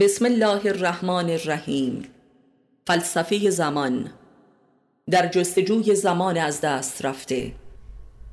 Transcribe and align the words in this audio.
بسم 0.00 0.24
الله 0.24 0.66
الرحمن 0.66 1.30
الرحیم 1.30 2.08
فلسفه 2.86 3.50
زمان 3.50 4.10
در 5.10 5.28
جستجوی 5.28 5.94
زمان 5.94 6.38
از 6.38 6.60
دست 6.60 7.04
رفته 7.04 7.52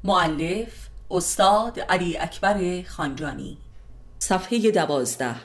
معلف 0.03 0.89
استاد 1.11 1.79
علی 1.79 2.17
اکبر 2.17 2.81
خانجانی 2.81 3.57
صفحه 4.19 4.71
دوازده 4.71 5.35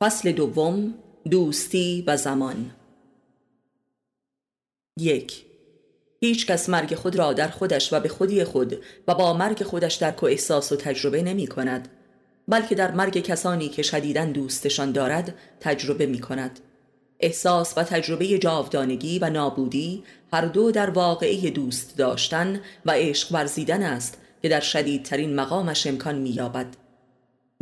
فصل 0.00 0.32
دوم 0.32 0.94
دوستی 1.30 2.04
و 2.06 2.16
زمان 2.16 2.70
یک 4.98 5.44
هیچ 6.20 6.46
کس 6.46 6.68
مرگ 6.68 6.94
خود 6.94 7.16
را 7.16 7.32
در 7.32 7.48
خودش 7.48 7.92
و 7.92 8.00
به 8.00 8.08
خودی 8.08 8.44
خود 8.44 8.84
و 9.08 9.14
با 9.14 9.32
مرگ 9.32 9.62
خودش 9.62 9.94
درک 9.94 10.22
و 10.22 10.26
احساس 10.26 10.72
و 10.72 10.76
تجربه 10.76 11.22
نمی 11.22 11.46
کند 11.46 11.88
بلکه 12.48 12.74
در 12.74 12.90
مرگ 12.90 13.18
کسانی 13.18 13.68
که 13.68 13.82
شدیدن 13.82 14.32
دوستشان 14.32 14.92
دارد 14.92 15.34
تجربه 15.60 16.06
می 16.06 16.20
کند 16.20 16.60
احساس 17.20 17.78
و 17.78 17.82
تجربه 17.82 18.38
جاودانگی 18.38 19.18
و 19.18 19.30
نابودی 19.30 20.04
هر 20.32 20.44
دو 20.44 20.70
در 20.70 20.90
واقعی 20.90 21.50
دوست 21.50 21.96
داشتن 21.96 22.60
و 22.86 22.90
عشق 22.90 23.32
ورزیدن 23.32 23.82
است 23.82 24.18
که 24.42 24.48
در 24.48 24.60
شدیدترین 24.60 25.34
مقامش 25.34 25.86
امکان 25.86 26.18
مییابد. 26.18 26.66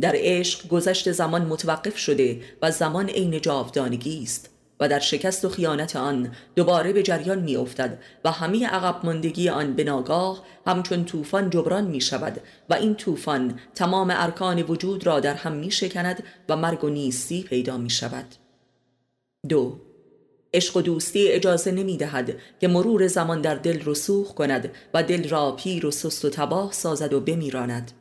در 0.01 0.13
عشق 0.15 0.67
گذشت 0.67 1.11
زمان 1.11 1.45
متوقف 1.45 1.97
شده 1.97 2.41
و 2.61 2.71
زمان 2.71 3.09
عین 3.09 3.41
جاودانگی 3.41 4.23
است. 4.23 4.49
و 4.81 4.87
در 4.87 4.99
شکست 4.99 5.45
و 5.45 5.49
خیانت 5.49 5.95
آن 5.95 6.31
دوباره 6.55 6.93
به 6.93 7.03
جریان 7.03 7.39
می 7.39 7.55
افتد 7.55 7.99
و 8.25 8.31
همه 8.31 8.67
عقب 8.67 9.05
ماندگی 9.05 9.49
آن 9.49 9.73
به 9.73 9.83
ناگاه 9.83 10.43
همچون 10.67 11.05
طوفان 11.05 11.49
جبران 11.49 11.83
می 11.83 12.01
شود 12.01 12.41
و 12.69 12.73
این 12.73 12.95
طوفان 12.95 13.59
تمام 13.75 14.13
ارکان 14.17 14.61
وجود 14.61 15.05
را 15.05 15.19
در 15.19 15.33
هم 15.33 15.51
می 15.51 15.71
شکند 15.71 16.23
و 16.49 16.55
مرگ 16.55 16.83
و 16.83 16.89
نیستی 16.89 17.43
پیدا 17.43 17.77
می 17.77 17.89
شود 17.89 18.25
دو 19.49 19.79
عشق 20.53 20.77
و 20.77 20.81
دوستی 20.81 21.27
اجازه 21.27 21.71
نمی 21.71 21.97
دهد 21.97 22.35
که 22.61 22.67
مرور 22.67 23.07
زمان 23.07 23.41
در 23.41 23.55
دل 23.55 23.81
رسوخ 23.85 24.33
کند 24.33 24.71
و 24.93 25.03
دل 25.03 25.29
را 25.29 25.51
پیر 25.51 25.85
و 25.85 25.91
سست 25.91 26.25
و 26.25 26.29
تباه 26.29 26.71
سازد 26.71 27.13
و 27.13 27.19
بمیراند. 27.19 27.91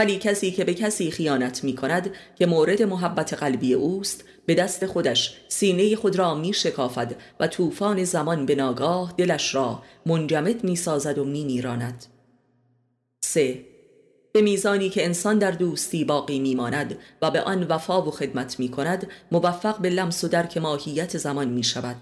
ولی 0.00 0.18
کسی 0.18 0.50
که 0.50 0.64
به 0.64 0.74
کسی 0.74 1.10
خیانت 1.10 1.64
می 1.64 1.76
کند 1.76 2.10
که 2.38 2.46
مورد 2.46 2.82
محبت 2.82 3.34
قلبی 3.34 3.74
اوست 3.74 4.24
به 4.46 4.54
دست 4.54 4.86
خودش 4.86 5.36
سینه 5.48 5.96
خود 5.96 6.16
را 6.16 6.34
می 6.34 6.52
شکافد 6.52 7.16
و 7.40 7.46
طوفان 7.46 8.04
زمان 8.04 8.46
به 8.46 8.54
ناگاه 8.54 9.14
دلش 9.16 9.54
را 9.54 9.82
منجمد 10.06 10.64
می 10.64 10.76
سازد 10.76 11.18
و 11.18 11.24
می 11.24 11.44
میراند. 11.44 12.04
3. 13.24 13.64
به 14.32 14.42
میزانی 14.42 14.90
که 14.90 15.04
انسان 15.04 15.38
در 15.38 15.50
دوستی 15.50 16.04
باقی 16.04 16.38
میماند 16.38 16.98
و 17.22 17.30
به 17.30 17.40
آن 17.40 17.62
وفا 17.62 18.02
و 18.02 18.10
خدمت 18.10 18.58
می 18.58 18.68
کند 18.68 19.06
موفق 19.32 19.78
به 19.78 19.90
لمس 19.90 20.24
و 20.24 20.28
درک 20.28 20.58
ماهیت 20.58 21.18
زمان 21.18 21.48
می 21.48 21.64
شود 21.64 21.96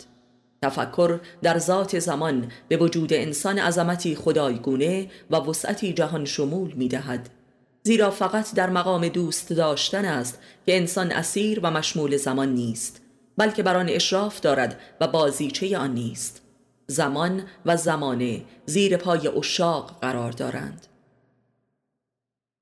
تفکر 0.62 1.20
در 1.42 1.58
ذات 1.58 1.98
زمان 1.98 2.52
به 2.68 2.76
وجود 2.76 3.12
انسان 3.12 3.58
عظمتی 3.58 4.16
خدایگونه 4.16 5.10
و 5.30 5.36
وسعتی 5.36 5.92
جهان 5.92 6.24
شمول 6.24 6.72
می 6.72 6.88
دهد 6.88 7.37
زیرا 7.82 8.10
فقط 8.10 8.54
در 8.54 8.70
مقام 8.70 9.08
دوست 9.08 9.52
داشتن 9.52 10.04
است 10.04 10.38
که 10.66 10.76
انسان 10.76 11.12
اسیر 11.12 11.60
و 11.62 11.70
مشمول 11.70 12.16
زمان 12.16 12.54
نیست 12.54 13.00
بلکه 13.38 13.62
بر 13.62 13.76
آن 13.76 13.88
اشراف 13.88 14.40
دارد 14.40 14.80
و 15.00 15.06
بازیچه 15.06 15.78
آن 15.78 15.94
نیست. 15.94 16.42
زمان 16.86 17.42
و 17.66 17.76
زمانه 17.76 18.42
زیر 18.66 18.96
پای 18.96 19.28
اشاق 19.28 19.98
قرار 20.00 20.32
دارند. 20.32 20.86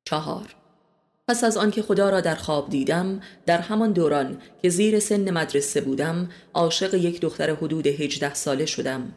چهار. 0.04 0.54
پس 1.28 1.44
از 1.44 1.56
آنکه 1.56 1.82
خدا 1.82 2.10
را 2.10 2.20
در 2.20 2.34
خواب 2.34 2.70
دیدم 2.70 3.20
در 3.46 3.58
همان 3.58 3.92
دوران 3.92 4.38
که 4.62 4.68
زیر 4.68 5.00
سن 5.00 5.30
مدرسه 5.30 5.80
بودم 5.80 6.28
عاشق 6.54 6.94
یک 6.94 7.20
دختر 7.20 7.50
حدود 7.50 7.86
هجده 7.86 8.34
ساله 8.34 8.66
شدم. 8.66 9.12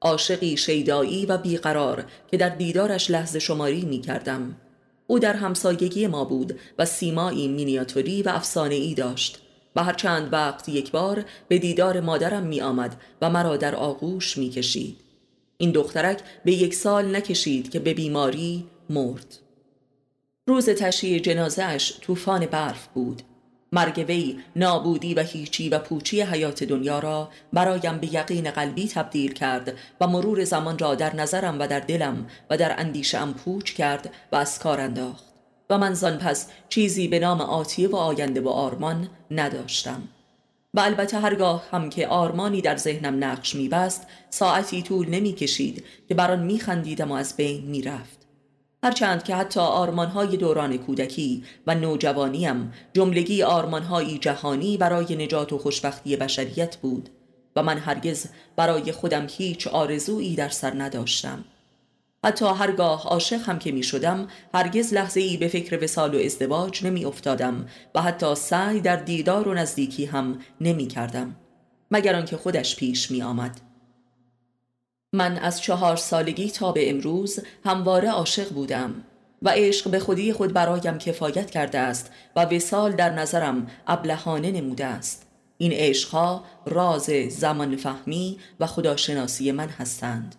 عاشقی 0.00 0.56
شیدایی 0.56 1.26
و 1.26 1.38
بیقرار 1.38 2.04
که 2.30 2.36
در 2.36 2.48
دیدارش 2.48 3.10
لحظه 3.10 3.38
شماری 3.38 3.84
می 3.84 4.00
کردم 4.00 4.56
او 5.10 5.18
در 5.18 5.36
همسایگی 5.36 6.06
ما 6.06 6.24
بود 6.24 6.58
و 6.78 6.84
سیمایی 6.84 7.48
مینیاتوری 7.48 8.22
و 8.22 8.28
افسانه 8.28 8.74
ای 8.74 8.94
داشت 8.94 9.42
و 9.76 9.84
هر 9.84 9.92
چند 9.92 10.32
وقت 10.32 10.68
یک 10.68 10.90
بار 10.90 11.24
به 11.48 11.58
دیدار 11.58 12.00
مادرم 12.00 12.42
می 12.42 12.60
آمد 12.60 13.00
و 13.22 13.30
مرا 13.30 13.56
در 13.56 13.74
آغوش 13.74 14.38
می 14.38 14.50
کشید. 14.50 15.00
این 15.58 15.70
دخترک 15.70 16.20
به 16.44 16.52
یک 16.52 16.74
سال 16.74 17.16
نکشید 17.16 17.70
که 17.70 17.78
به 17.78 17.94
بیماری 17.94 18.64
مرد. 18.90 19.38
روز 20.46 20.68
تشییع 20.70 21.18
جنازهش 21.18 21.98
طوفان 22.00 22.46
برف 22.46 22.86
بود. 22.86 23.22
مرگ 23.72 24.04
وی 24.08 24.38
نابودی 24.56 25.14
و 25.14 25.20
هیچی 25.20 25.68
و 25.68 25.78
پوچی 25.78 26.22
حیات 26.22 26.64
دنیا 26.64 26.98
را 26.98 27.28
برایم 27.52 27.98
به 27.98 28.14
یقین 28.14 28.50
قلبی 28.50 28.88
تبدیل 28.88 29.32
کرد 29.32 29.74
و 30.00 30.06
مرور 30.06 30.44
زمان 30.44 30.78
را 30.78 30.94
در 30.94 31.16
نظرم 31.16 31.60
و 31.60 31.66
در 31.66 31.80
دلم 31.80 32.26
و 32.50 32.56
در 32.56 32.80
اندیشم 32.80 33.32
پوچ 33.32 33.72
کرد 33.72 34.10
و 34.32 34.36
از 34.36 34.58
کار 34.58 34.80
انداخت. 34.80 35.24
و 35.70 35.78
من 35.78 35.94
زان 35.94 36.18
پس 36.18 36.48
چیزی 36.68 37.08
به 37.08 37.18
نام 37.18 37.40
آتیه 37.40 37.88
و 37.88 37.96
آینده 37.96 38.40
و 38.40 38.48
آرمان 38.48 39.08
نداشتم. 39.30 40.02
و 40.74 40.80
البته 40.80 41.18
هرگاه 41.18 41.64
هم 41.70 41.90
که 41.90 42.08
آرمانی 42.08 42.60
در 42.60 42.76
ذهنم 42.76 43.24
نقش 43.24 43.54
میبست 43.54 44.06
ساعتی 44.30 44.82
طول 44.82 45.08
نمی‌کشید 45.08 45.84
که 46.08 46.14
بر 46.14 46.30
آن 46.30 46.42
میخندیدم 46.42 47.10
و 47.10 47.14
از 47.14 47.36
بین 47.36 47.66
می‌رفت. 47.66 48.19
هرچند 48.82 49.22
که 49.22 49.34
حتی 49.34 49.60
آرمانهای 49.60 50.36
دوران 50.36 50.76
کودکی 50.76 51.44
و 51.66 51.74
نوجوانیم 51.74 52.72
جملگی 52.92 53.42
آرمانهایی 53.42 54.18
جهانی 54.18 54.76
برای 54.76 55.16
نجات 55.16 55.52
و 55.52 55.58
خوشبختی 55.58 56.16
بشریت 56.16 56.76
بود 56.76 57.08
و 57.56 57.62
من 57.62 57.78
هرگز 57.78 58.26
برای 58.56 58.92
خودم 58.92 59.26
هیچ 59.30 59.66
آرزویی 59.66 60.36
در 60.36 60.48
سر 60.48 60.82
نداشتم. 60.82 61.44
حتی 62.24 62.46
هرگاه 62.46 63.02
عاشق 63.06 63.40
هم 63.48 63.58
که 63.58 63.72
می 63.72 63.82
شدم 63.82 64.28
هرگز 64.54 64.94
لحظه 64.94 65.20
ای 65.20 65.36
به 65.36 65.48
فکر 65.48 65.84
وسال 65.84 66.14
و 66.14 66.18
ازدواج 66.18 66.86
نمی 66.86 67.04
افتادم 67.04 67.66
و 67.94 68.02
حتی 68.02 68.34
سعی 68.34 68.80
در 68.80 68.96
دیدار 68.96 69.48
و 69.48 69.54
نزدیکی 69.54 70.04
هم 70.04 70.38
نمی 70.60 70.86
کردم 70.86 71.36
مگر 71.90 72.16
آنکه 72.16 72.36
خودش 72.36 72.76
پیش 72.76 73.10
می 73.10 73.22
آمد 73.22 73.60
من 75.12 75.36
از 75.36 75.60
چهار 75.60 75.96
سالگی 75.96 76.50
تا 76.50 76.72
به 76.72 76.90
امروز 76.90 77.40
همواره 77.64 78.10
عاشق 78.10 78.48
بودم 78.48 78.94
و 79.42 79.48
عشق 79.48 79.90
به 79.90 79.98
خودی 79.98 80.32
خود 80.32 80.52
برایم 80.52 80.98
کفایت 80.98 81.50
کرده 81.50 81.78
است 81.78 82.10
و 82.36 82.44
وسال 82.44 82.92
در 82.92 83.10
نظرم 83.10 83.66
ابلهانه 83.86 84.50
نموده 84.50 84.84
است. 84.84 85.26
این 85.58 85.72
عشقها 85.72 86.44
راز 86.66 87.10
زمان 87.28 87.76
فهمی 87.76 88.38
و 88.60 88.66
خداشناسی 88.66 89.52
من 89.52 89.68
هستند. 89.68 90.34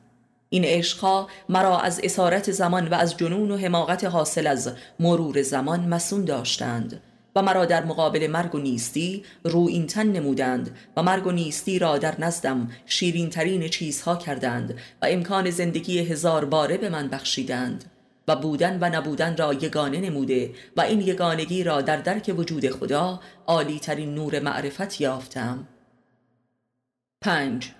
این 0.50 0.66
عشقها 0.66 1.28
مرا 1.50 1.80
از 1.80 2.02
اسارت 2.04 2.52
زمان 2.52 2.88
و 2.88 2.94
از 2.94 3.18
جنون 3.18 3.52
و 3.52 3.58
حماقت 3.58 4.04
حاصل 4.04 4.48
از 4.48 4.72
مرور 5.00 5.42
زمان 5.42 5.80
مسون 5.80 6.26
داشتند. 6.26 7.02
و 7.36 7.42
مرا 7.42 7.66
در 7.66 7.84
مقابل 7.84 8.28
مرگ 8.28 8.56
و 8.56 8.58
نیستی 8.58 9.24
رو 9.44 9.68
این 9.70 9.88
تن 9.88 10.08
نمودند 10.08 10.78
و 10.98 11.04
مرگ 11.04 11.28
و 11.28 11.32
نیستی 11.32 11.80
را 11.80 11.98
در 11.98 12.22
نزدم 12.22 12.72
شیرین 12.86 13.30
ترین 13.30 13.68
چیزها 13.68 14.16
کردند 14.16 14.80
و 15.02 15.06
امکان 15.06 15.50
زندگی 15.50 16.00
هزار 16.00 16.46
باره 16.46 16.78
به 16.78 16.90
من 16.90 17.08
بخشیدند 17.08 17.86
و 18.28 18.36
بودن 18.36 18.78
و 18.82 18.90
نبودن 18.96 19.38
را 19.38 19.54
یگانه 19.54 20.00
نموده 20.00 20.52
و 20.78 20.82
این 20.82 21.02
یگانگی 21.02 21.64
را 21.64 21.82
در 21.82 21.98
درک 21.98 22.34
وجود 22.38 22.70
خدا 22.70 23.20
عالی 23.48 23.80
ترین 23.80 24.16
نور 24.16 24.40
معرفت 24.40 25.02
یافتم. 25.02 25.68
پنج. 27.22 27.72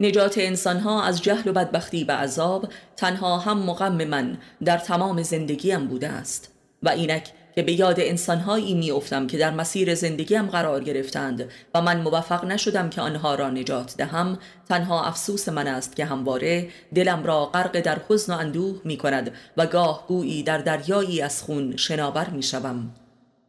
نجات 0.00 0.38
انسانها 0.38 1.02
از 1.02 1.22
جهل 1.22 1.50
و 1.50 1.52
بدبختی 1.52 2.04
و 2.04 2.12
عذاب 2.12 2.68
تنها 2.96 3.38
هم 3.38 3.58
مقام 3.58 4.04
من 4.04 4.38
در 4.64 4.78
تمام 4.78 5.22
زندگیم 5.22 5.86
بوده 5.86 6.08
است 6.08 6.54
و 6.82 6.88
اینک 6.88 7.32
که 7.58 7.62
به 7.62 7.72
یاد 7.72 8.00
انسانهایی 8.00 8.74
میافتم 8.74 9.26
که 9.26 9.38
در 9.38 9.50
مسیر 9.50 9.94
زندگیم 9.94 10.46
قرار 10.46 10.84
گرفتند 10.84 11.50
و 11.74 11.82
من 11.82 12.00
موفق 12.00 12.44
نشدم 12.44 12.90
که 12.90 13.00
آنها 13.00 13.34
را 13.34 13.50
نجات 13.50 13.96
دهم 13.96 14.38
تنها 14.68 15.04
افسوس 15.04 15.48
من 15.48 15.66
است 15.66 15.96
که 15.96 16.04
همواره 16.04 16.68
دلم 16.94 17.24
را 17.24 17.46
غرق 17.46 17.80
در 17.80 18.00
حزن 18.08 18.32
و 18.32 18.36
اندوه 18.36 18.80
می 18.84 18.96
کند 18.96 19.30
و 19.56 19.66
گاه 19.66 20.04
گویی 20.08 20.42
در 20.42 20.58
دریایی 20.58 21.22
از 21.22 21.42
خون 21.42 21.76
شناور 21.76 22.28
می 22.30 22.42
شوم. 22.42 22.90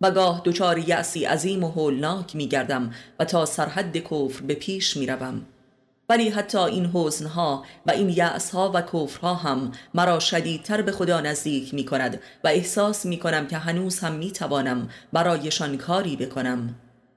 و 0.02 0.12
گاه 0.12 0.42
دچار 0.46 0.78
یأسی 0.78 1.26
عظیم 1.26 1.64
و 1.64 1.72
هولناک 1.72 2.36
می 2.36 2.48
گردم 2.48 2.94
و 3.20 3.26
تا 3.26 3.46
سرحد 3.46 3.98
کفر 3.98 4.42
به 4.42 4.54
پیش 4.54 4.98
می 4.98 5.06
روم. 5.08 5.42
ولی 6.10 6.30
حتی 6.30 6.58
این 6.58 6.92
حزنها 6.94 7.64
و 7.86 7.92
این 7.92 8.10
یأسها 8.10 8.72
و 8.74 8.82
کفرها 8.82 9.34
هم 9.34 9.72
مرا 9.94 10.20
شدیدتر 10.20 10.82
به 10.82 10.92
خدا 10.92 11.22
نزدیک 11.22 11.74
می 11.74 11.86
کند 11.86 12.20
و 12.44 12.48
احساس 12.48 13.06
می 13.06 13.20
کنم 13.20 13.48
که 13.48 13.58
هنوز 13.58 14.00
هم 14.00 14.14
می 14.14 14.32
توانم 14.32 14.90
برایشان 15.14 15.78
کاری 15.78 16.16
بکنم. 16.16 16.76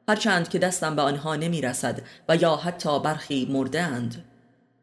هرچند 0.09 0.49
که 0.49 0.59
دستم 0.59 0.97
به 0.97 1.03
آنها 1.03 1.37
نمی 1.37 1.61
رسد 1.61 2.03
و 2.29 2.37
یا 2.37 2.56
حتی 2.56 3.00
برخی 3.00 3.49
مرده 3.50 3.83
اند 3.83 4.25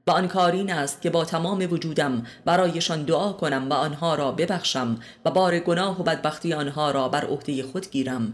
و 0.07 0.11
آن 0.11 0.27
کارین 0.27 0.71
است 0.71 1.01
که 1.01 1.09
با 1.09 1.25
تمام 1.25 1.67
وجودم 1.71 2.23
برایشان 2.45 3.03
دعا 3.03 3.33
کنم 3.33 3.69
و 3.69 3.73
آنها 3.73 4.15
را 4.15 4.31
ببخشم 4.31 4.99
و 5.25 5.31
بار 5.31 5.59
گناه 5.59 5.99
و 5.99 6.03
بدبختی 6.03 6.53
آنها 6.53 6.91
را 6.91 7.09
بر 7.09 7.25
عهده 7.25 7.63
خود 7.63 7.91
گیرم 7.91 8.33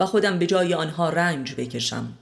و 0.00 0.06
خودم 0.06 0.38
به 0.38 0.46
جای 0.46 0.74
آنها 0.74 1.08
رنج 1.08 1.54
بکشم. 1.54 2.12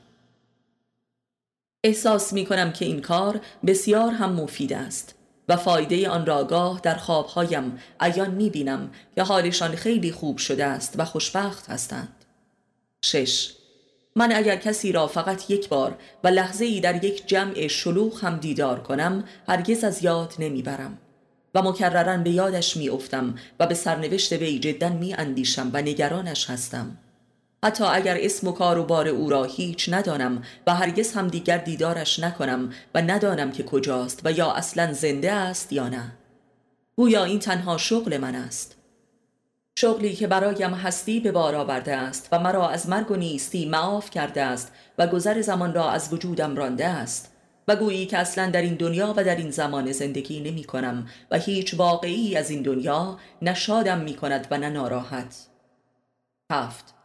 احساس 1.84 2.32
می 2.32 2.46
کنم 2.46 2.72
که 2.72 2.84
این 2.84 3.00
کار 3.00 3.40
بسیار 3.66 4.12
هم 4.12 4.32
مفید 4.32 4.72
است 4.72 5.14
و 5.48 5.56
فایده 5.56 6.08
آن 6.08 6.26
را 6.26 6.44
گاه 6.44 6.80
در 6.82 6.94
خوابهایم 6.94 7.78
عیان 8.00 8.30
می 8.30 8.50
بینم 8.50 8.90
که 9.14 9.22
حالشان 9.22 9.76
خیلی 9.76 10.12
خوب 10.12 10.38
شده 10.38 10.64
است 10.64 10.94
و 10.98 11.04
خوشبخت 11.04 11.70
هستند. 11.70 12.24
شش. 13.02 13.52
من 14.16 14.32
اگر 14.32 14.56
کسی 14.56 14.92
را 14.92 15.06
فقط 15.06 15.50
یک 15.50 15.68
بار 15.68 15.98
و 16.24 16.28
لحظه 16.28 16.64
ای 16.64 16.80
در 16.80 17.04
یک 17.04 17.26
جمع 17.26 17.66
شلوغ 17.66 18.24
هم 18.24 18.36
دیدار 18.36 18.82
کنم 18.82 19.24
هرگز 19.48 19.84
از 19.84 20.04
یاد 20.04 20.34
نمی‌برم 20.38 20.98
و 21.54 21.62
مکررن 21.62 22.22
به 22.22 22.30
یادش 22.30 22.76
میافتم 22.76 23.34
و 23.60 23.66
به 23.66 23.74
سرنوشت 23.74 24.32
وی 24.32 24.58
جدا 24.58 24.88
می 24.88 25.14
اندیشم 25.14 25.70
و 25.72 25.82
نگرانش 25.82 26.50
هستم. 26.50 26.98
حتی 27.64 27.84
اگر 27.84 28.16
اسم 28.20 28.48
و 28.48 28.52
کار 28.52 28.78
و 28.78 28.84
بار 28.84 29.08
او 29.08 29.30
را 29.30 29.44
هیچ 29.44 29.88
ندانم 29.92 30.42
و 30.66 30.74
هرگز 30.74 31.12
هم 31.12 31.28
دیگر 31.28 31.58
دیدارش 31.58 32.18
نکنم 32.18 32.72
و 32.94 33.02
ندانم 33.02 33.52
که 33.52 33.62
کجاست 33.62 34.20
و 34.24 34.32
یا 34.32 34.52
اصلا 34.52 34.92
زنده 34.92 35.32
است 35.32 35.72
یا 35.72 35.88
نه. 35.88 36.12
گویا 36.96 37.24
این 37.24 37.38
تنها 37.38 37.78
شغل 37.78 38.16
من 38.16 38.34
است. 38.34 38.76
شغلی 39.78 40.14
که 40.14 40.26
برایم 40.26 40.74
هستی 40.74 41.20
به 41.20 41.32
بار 41.32 41.54
آورده 41.54 41.96
است 41.96 42.28
و 42.32 42.38
مرا 42.38 42.68
از 42.68 42.88
مرگ 42.88 43.10
و 43.10 43.16
نیستی 43.16 43.68
معاف 43.68 44.10
کرده 44.10 44.42
است 44.42 44.72
و 44.98 45.06
گذر 45.06 45.40
زمان 45.40 45.74
را 45.74 45.90
از 45.90 46.12
وجودم 46.12 46.56
رانده 46.56 46.86
است. 46.86 47.32
و 47.68 47.76
گویی 47.76 48.06
که 48.06 48.18
اصلا 48.18 48.50
در 48.50 48.62
این 48.62 48.74
دنیا 48.74 49.14
و 49.16 49.24
در 49.24 49.36
این 49.36 49.50
زمان 49.50 49.92
زندگی 49.92 50.40
نمی 50.40 50.64
کنم 50.64 51.08
و 51.30 51.38
هیچ 51.38 51.74
واقعی 51.74 52.36
از 52.36 52.50
این 52.50 52.62
دنیا 52.62 53.18
نشادم 53.42 53.98
می 53.98 54.14
کند 54.14 54.46
و 54.50 54.58
نه 54.58 54.68
ناراحت. 54.68 55.46
هفت. 56.52 56.97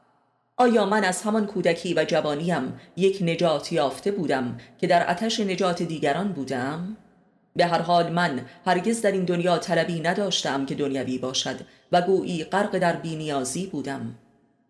آیا 0.58 0.86
من 0.86 1.04
از 1.04 1.22
همان 1.22 1.46
کودکی 1.46 1.94
و 1.94 2.06
جوانیم 2.06 2.80
یک 2.98 3.22
نجات 3.22 3.72
یافته 3.72 4.12
بودم 4.12 4.58
که 4.82 4.88
در 4.88 5.10
آتش 5.10 5.40
نجات 5.40 5.84
دیگران 5.84 6.28
بودم؟ 6.32 6.98
به 7.56 7.66
هر 7.66 7.82
حال 7.82 8.12
من 8.12 8.46
هرگز 8.66 9.02
در 9.02 9.12
این 9.12 9.26
دنیا 9.26 9.58
طلبی 9.58 10.00
نداشتم 10.00 10.66
که 10.66 10.76
دنیوی 10.76 11.18
باشد 11.18 11.56
و 11.92 12.02
گویی 12.02 12.44
غرق 12.44 12.78
در 12.78 12.96
بینیازی 12.96 13.68
بودم 13.68 14.16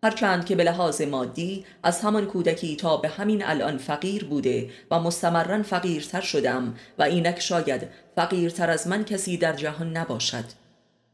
هرچند 0.03 0.45
که 0.45 0.55
به 0.55 0.63
لحاظ 0.63 1.01
مادی 1.01 1.65
از 1.83 2.01
همان 2.01 2.25
کودکی 2.25 2.75
تا 2.75 2.97
به 2.97 3.07
همین 3.07 3.45
الان 3.45 3.77
فقیر 3.77 4.25
بوده 4.25 4.69
و 4.91 4.99
مستمرا 4.99 5.63
فقیرتر 5.63 6.21
شدم 6.21 6.75
و 6.99 7.03
اینک 7.03 7.39
شاید 7.39 7.87
فقیرتر 8.15 8.69
از 8.69 8.87
من 8.87 9.03
کسی 9.03 9.37
در 9.37 9.53
جهان 9.53 9.97
نباشد 9.97 10.62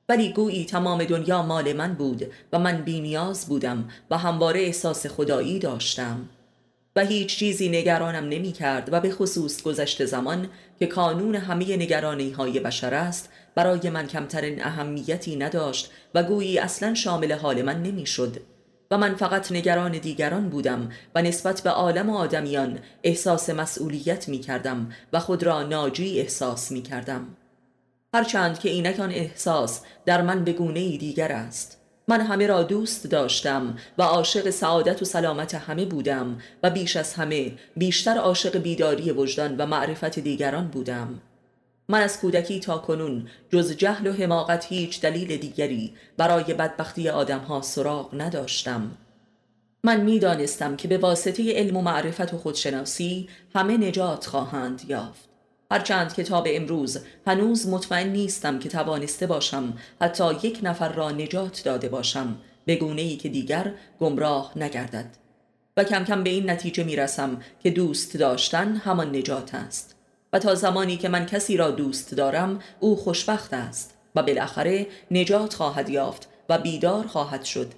ولی 0.09 0.33
گویی 0.33 0.65
تمام 0.65 1.03
دنیا 1.03 1.43
مال 1.43 1.73
من 1.73 1.93
بود 1.93 2.25
و 2.53 2.59
من 2.59 2.81
بینیاز 2.81 3.45
بودم 3.45 3.89
و 4.11 4.17
همواره 4.17 4.61
احساس 4.61 5.07
خدایی 5.07 5.59
داشتم. 5.59 6.29
و 6.95 7.05
هیچ 7.05 7.37
چیزی 7.37 7.69
نگرانم 7.69 8.29
نمی 8.29 8.51
کرد 8.51 8.93
و 8.93 8.99
به 8.99 9.11
خصوص 9.11 9.63
گذشت 9.63 10.05
زمان 10.05 10.49
که 10.79 10.87
کانون 10.87 11.35
همه 11.35 11.77
نگرانی 11.77 12.31
های 12.31 12.59
بشر 12.59 12.93
است 12.93 13.29
برای 13.55 13.89
من 13.89 14.07
کمترین 14.07 14.63
اهمیتی 14.63 15.35
نداشت 15.35 15.91
و 16.15 16.23
گویی 16.23 16.59
اصلا 16.59 16.93
شامل 16.93 17.31
حال 17.31 17.61
من 17.61 17.83
نمی 17.83 18.05
شد. 18.05 18.37
و 18.91 18.97
من 18.97 19.15
فقط 19.15 19.51
نگران 19.51 19.91
دیگران 19.91 20.49
بودم 20.49 20.89
و 21.15 21.21
نسبت 21.21 21.61
به 21.61 21.69
عالم 21.69 22.09
و 22.09 22.17
آدمیان 22.17 22.79
احساس 23.03 23.49
مسئولیت 23.49 24.29
می 24.29 24.39
کردم 24.39 24.91
و 25.13 25.19
خود 25.19 25.43
را 25.43 25.63
ناجی 25.63 26.19
احساس 26.19 26.71
می 26.71 26.81
کردم. 26.81 27.27
هرچند 28.13 28.59
که 28.59 28.69
اینک 28.69 28.99
آن 28.99 29.11
احساس 29.11 29.81
در 30.05 30.21
من 30.21 30.43
به 30.43 30.53
گونه 30.53 30.97
دیگر 30.97 31.31
است. 31.31 31.81
من 32.07 32.21
همه 32.21 32.47
را 32.47 32.63
دوست 32.63 33.07
داشتم 33.07 33.77
و 33.97 34.03
عاشق 34.03 34.49
سعادت 34.49 35.01
و 35.01 35.05
سلامت 35.05 35.55
همه 35.55 35.85
بودم 35.85 36.37
و 36.63 36.69
بیش 36.69 36.95
از 36.95 37.13
همه 37.13 37.51
بیشتر 37.77 38.17
عاشق 38.17 38.57
بیداری 38.57 39.11
وجدان 39.11 39.57
و 39.57 39.65
معرفت 39.65 40.19
دیگران 40.19 40.67
بودم. 40.67 41.21
من 41.89 42.01
از 42.01 42.19
کودکی 42.19 42.59
تا 42.59 42.77
کنون 42.77 43.27
جز 43.49 43.71
جهل 43.71 44.07
و 44.07 44.13
حماقت 44.13 44.65
هیچ 44.65 45.01
دلیل 45.01 45.37
دیگری 45.37 45.93
برای 46.17 46.53
بدبختی 46.53 47.09
آدمها 47.09 47.61
سراغ 47.61 48.09
نداشتم. 48.13 48.91
من 49.83 50.01
می‌دانستم 50.01 50.75
که 50.75 50.87
به 50.87 50.97
واسطه 50.97 51.53
علم 51.53 51.77
و 51.77 51.81
معرفت 51.81 52.33
و 52.33 52.37
خودشناسی 52.37 53.29
همه 53.55 53.77
نجات 53.77 54.25
خواهند 54.25 54.81
یافت. 54.87 55.28
هرچند 55.71 56.13
که 56.13 56.23
تا 56.23 56.41
به 56.41 56.57
امروز 56.57 56.99
هنوز 57.27 57.67
مطمئن 57.67 58.09
نیستم 58.09 58.59
که 58.59 58.69
توانسته 58.69 59.27
باشم 59.27 59.73
حتی 60.01 60.33
یک 60.43 60.59
نفر 60.63 60.89
را 60.89 61.11
نجات 61.11 61.61
داده 61.65 61.89
باشم 61.89 62.37
به 62.65 62.75
گونه 62.75 63.01
ای 63.01 63.17
که 63.17 63.29
دیگر 63.29 63.73
گمراه 63.99 64.51
نگردد. 64.55 65.05
و 65.77 65.83
کم 65.83 66.03
کم 66.03 66.23
به 66.23 66.29
این 66.29 66.49
نتیجه 66.49 66.83
می 66.83 66.95
رسم 66.95 67.41
که 67.63 67.69
دوست 67.69 68.17
داشتن 68.17 68.75
همان 68.75 69.15
نجات 69.15 69.55
است. 69.55 69.95
و 70.33 70.39
تا 70.39 70.55
زمانی 70.55 70.97
که 70.97 71.09
من 71.09 71.25
کسی 71.25 71.57
را 71.57 71.71
دوست 71.71 72.13
دارم 72.13 72.59
او 72.79 72.95
خوشبخت 72.95 73.53
است 73.53 73.97
و 74.15 74.23
بالاخره 74.23 74.87
نجات 75.11 75.53
خواهد 75.53 75.89
یافت 75.89 76.29
و 76.49 76.57
بیدار 76.57 77.07
خواهد 77.07 77.43
شد 77.43 77.71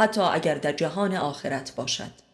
حتی 0.00 0.20
اگر 0.20 0.54
در 0.54 0.72
جهان 0.72 1.16
آخرت 1.16 1.72
باشد. 1.76 2.25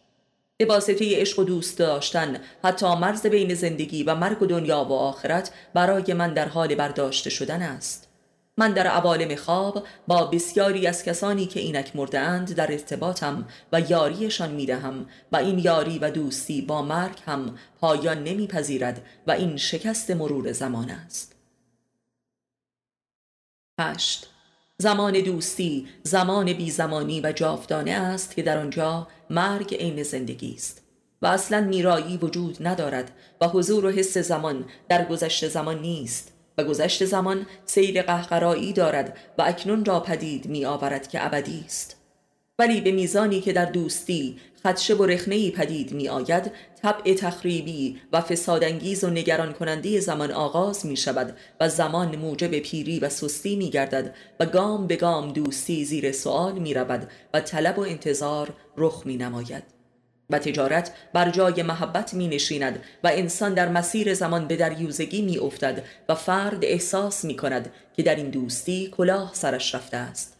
به 0.57 0.65
واسطه 0.65 1.21
عشق 1.21 1.39
و 1.39 1.43
دوست 1.43 1.77
داشتن. 1.77 2.37
حتی 2.63 2.95
مرز 2.95 3.27
بین 3.27 3.53
زندگی 3.53 4.03
و 4.03 4.15
مرگ 4.15 4.41
و 4.41 4.45
دنیا 4.45 4.83
و 4.83 4.93
آخرت 4.93 5.51
برای 5.73 6.13
من 6.13 6.33
در 6.33 6.47
حال 6.47 6.75
برداشته 6.75 7.29
شدن 7.29 7.61
است. 7.61 8.09
من 8.57 8.73
در 8.73 8.87
عوالم 8.87 9.35
خواب 9.35 9.87
با 10.07 10.25
بسیاری 10.25 10.87
از 10.87 11.03
کسانی 11.03 11.45
که 11.45 11.59
اینک 11.59 11.95
مردهاند 11.95 12.55
در 12.55 12.71
ارتباطم 12.71 13.47
و 13.71 13.81
یاریشان 13.81 14.51
می‌دهم 14.51 15.09
و 15.31 15.37
این 15.37 15.59
یاری 15.59 15.99
و 15.99 16.09
دوستی 16.09 16.61
با 16.61 16.81
مرگ 16.81 17.19
هم 17.25 17.57
پایان 17.79 18.23
نمیپذیرد 18.23 19.05
و 19.27 19.31
این 19.31 19.57
شکست 19.57 20.11
مرور 20.11 20.51
زمان 20.51 20.89
است. 20.89 21.35
هشت 23.79 24.32
زمان 24.77 25.13
دوستی 25.21 25.87
زمان 26.03 26.53
بی 26.53 26.71
زمانی 26.71 27.21
و 27.21 27.31
جاودانه 27.31 27.91
است 27.91 28.35
که 28.35 28.41
در 28.41 28.57
آنجا 28.57 29.07
مرگ 29.29 29.75
عین 29.75 30.03
زندگی 30.03 30.53
است. 30.53 30.83
و 31.21 31.27
اصلا 31.27 31.61
میرایی 31.61 32.17
وجود 32.17 32.67
ندارد 32.67 33.11
و 33.41 33.47
حضور 33.47 33.85
و 33.85 33.89
حس 33.89 34.17
زمان 34.17 34.65
در 34.89 35.05
گذشته 35.05 35.47
زمان 35.47 35.81
نیست 35.81 36.33
و 36.57 36.63
گذشته 36.63 37.05
زمان 37.05 37.45
سیر 37.65 38.01
قهقرایی 38.01 38.73
دارد 38.73 39.17
و 39.37 39.41
اکنون 39.41 39.85
را 39.85 39.99
پدید 39.99 40.47
می 40.47 40.65
آورد 40.65 41.07
که 41.07 41.25
ابدی 41.25 41.63
است. 41.65 42.02
ولی 42.59 42.81
به 42.81 42.91
میزانی 42.91 43.41
که 43.41 43.53
در 43.53 43.65
دوستی 43.65 44.37
خدشه 44.63 44.95
و 44.95 45.05
رخنهی 45.05 45.51
پدید 45.51 45.91
می 45.91 46.09
آید 46.09 46.51
طبع 46.81 47.13
تخریبی 47.13 48.01
و 48.13 48.21
فسادانگیز 48.21 49.03
و 49.03 49.09
نگران 49.09 49.53
کننده 49.53 49.99
زمان 49.99 50.31
آغاز 50.31 50.85
می 50.85 50.97
شود 50.97 51.37
و 51.59 51.69
زمان 51.69 52.15
موجب 52.15 52.59
پیری 52.59 52.99
و 52.99 53.09
سستی 53.09 53.55
می 53.55 53.69
گردد 53.69 54.15
و 54.39 54.45
گام 54.45 54.87
به 54.87 54.95
گام 54.95 55.33
دوستی 55.33 55.85
زیر 55.85 56.11
سوال 56.11 56.59
می 56.59 56.73
رود 56.73 57.11
و 57.33 57.41
طلب 57.41 57.79
و 57.79 57.81
انتظار 57.81 58.53
رخ 58.77 59.01
می 59.05 59.17
نماید 59.17 59.63
و 60.29 60.39
تجارت 60.39 60.91
بر 61.13 61.29
جای 61.29 61.63
محبت 61.63 62.13
می 62.13 62.27
نشیند 62.27 62.83
و 63.03 63.07
انسان 63.13 63.53
در 63.53 63.69
مسیر 63.69 64.13
زمان 64.13 64.47
به 64.47 64.55
دریوزگی 64.55 65.21
می 65.21 65.37
افتد 65.37 65.83
و 66.09 66.15
فرد 66.15 66.65
احساس 66.65 67.25
می 67.25 67.35
کند 67.35 67.71
که 67.93 68.03
در 68.03 68.15
این 68.15 68.29
دوستی 68.29 68.87
کلاه 68.97 69.31
سرش 69.33 69.75
رفته 69.75 69.97
است. 69.97 70.32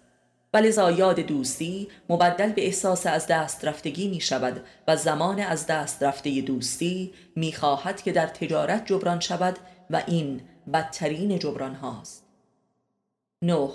ولذا 0.54 0.92
یاد 0.92 1.20
دوستی 1.20 1.88
مبدل 2.10 2.52
به 2.52 2.66
احساس 2.66 3.08
از 3.08 3.28
دست 3.28 3.66
رفتگی 3.66 4.08
می 4.08 4.22
شود 4.22 4.64
و 4.88 4.96
زمان 4.96 5.40
از 5.40 5.68
دست 5.68 6.04
رفته 6.04 6.42
دوستی 6.42 7.14
می 7.36 7.54
خواهد 7.54 8.02
که 8.02 8.12
در 8.12 8.28
تجارت 8.28 8.86
جبران 8.86 9.20
شود 9.20 9.60
و 9.90 10.04
این 10.08 10.42
بدترین 10.74 11.40
جبران 11.40 11.76
هاست. 11.76 12.26
9. 13.42 13.70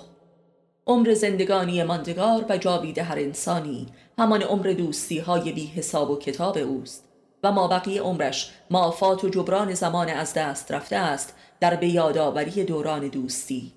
عمر 0.87 1.15
زندگانی 1.15 1.83
ماندگار 1.83 2.45
و 2.49 2.59
جاوید 2.59 2.99
هر 2.99 3.19
انسانی 3.19 3.87
همان 4.19 4.43
عمر 4.43 4.73
دوستی 4.73 5.19
های 5.19 5.53
بی 5.53 5.67
حساب 5.67 6.11
و 6.11 6.19
کتاب 6.19 6.59
اوست 6.59 7.05
و 7.43 7.53
ما 7.53 7.69
بقیه 7.69 8.03
عمرش 8.03 8.51
معافات 8.71 9.25
و 9.25 9.29
جبران 9.29 9.75
زمان 9.75 10.09
از 10.09 10.35
دست 10.35 10.73
رفته 10.73 10.97
است 10.97 11.35
در 11.61 11.77
به 11.77 11.89
یادآوری 11.89 12.65
دوران 12.65 13.09
دوستی 13.09 13.73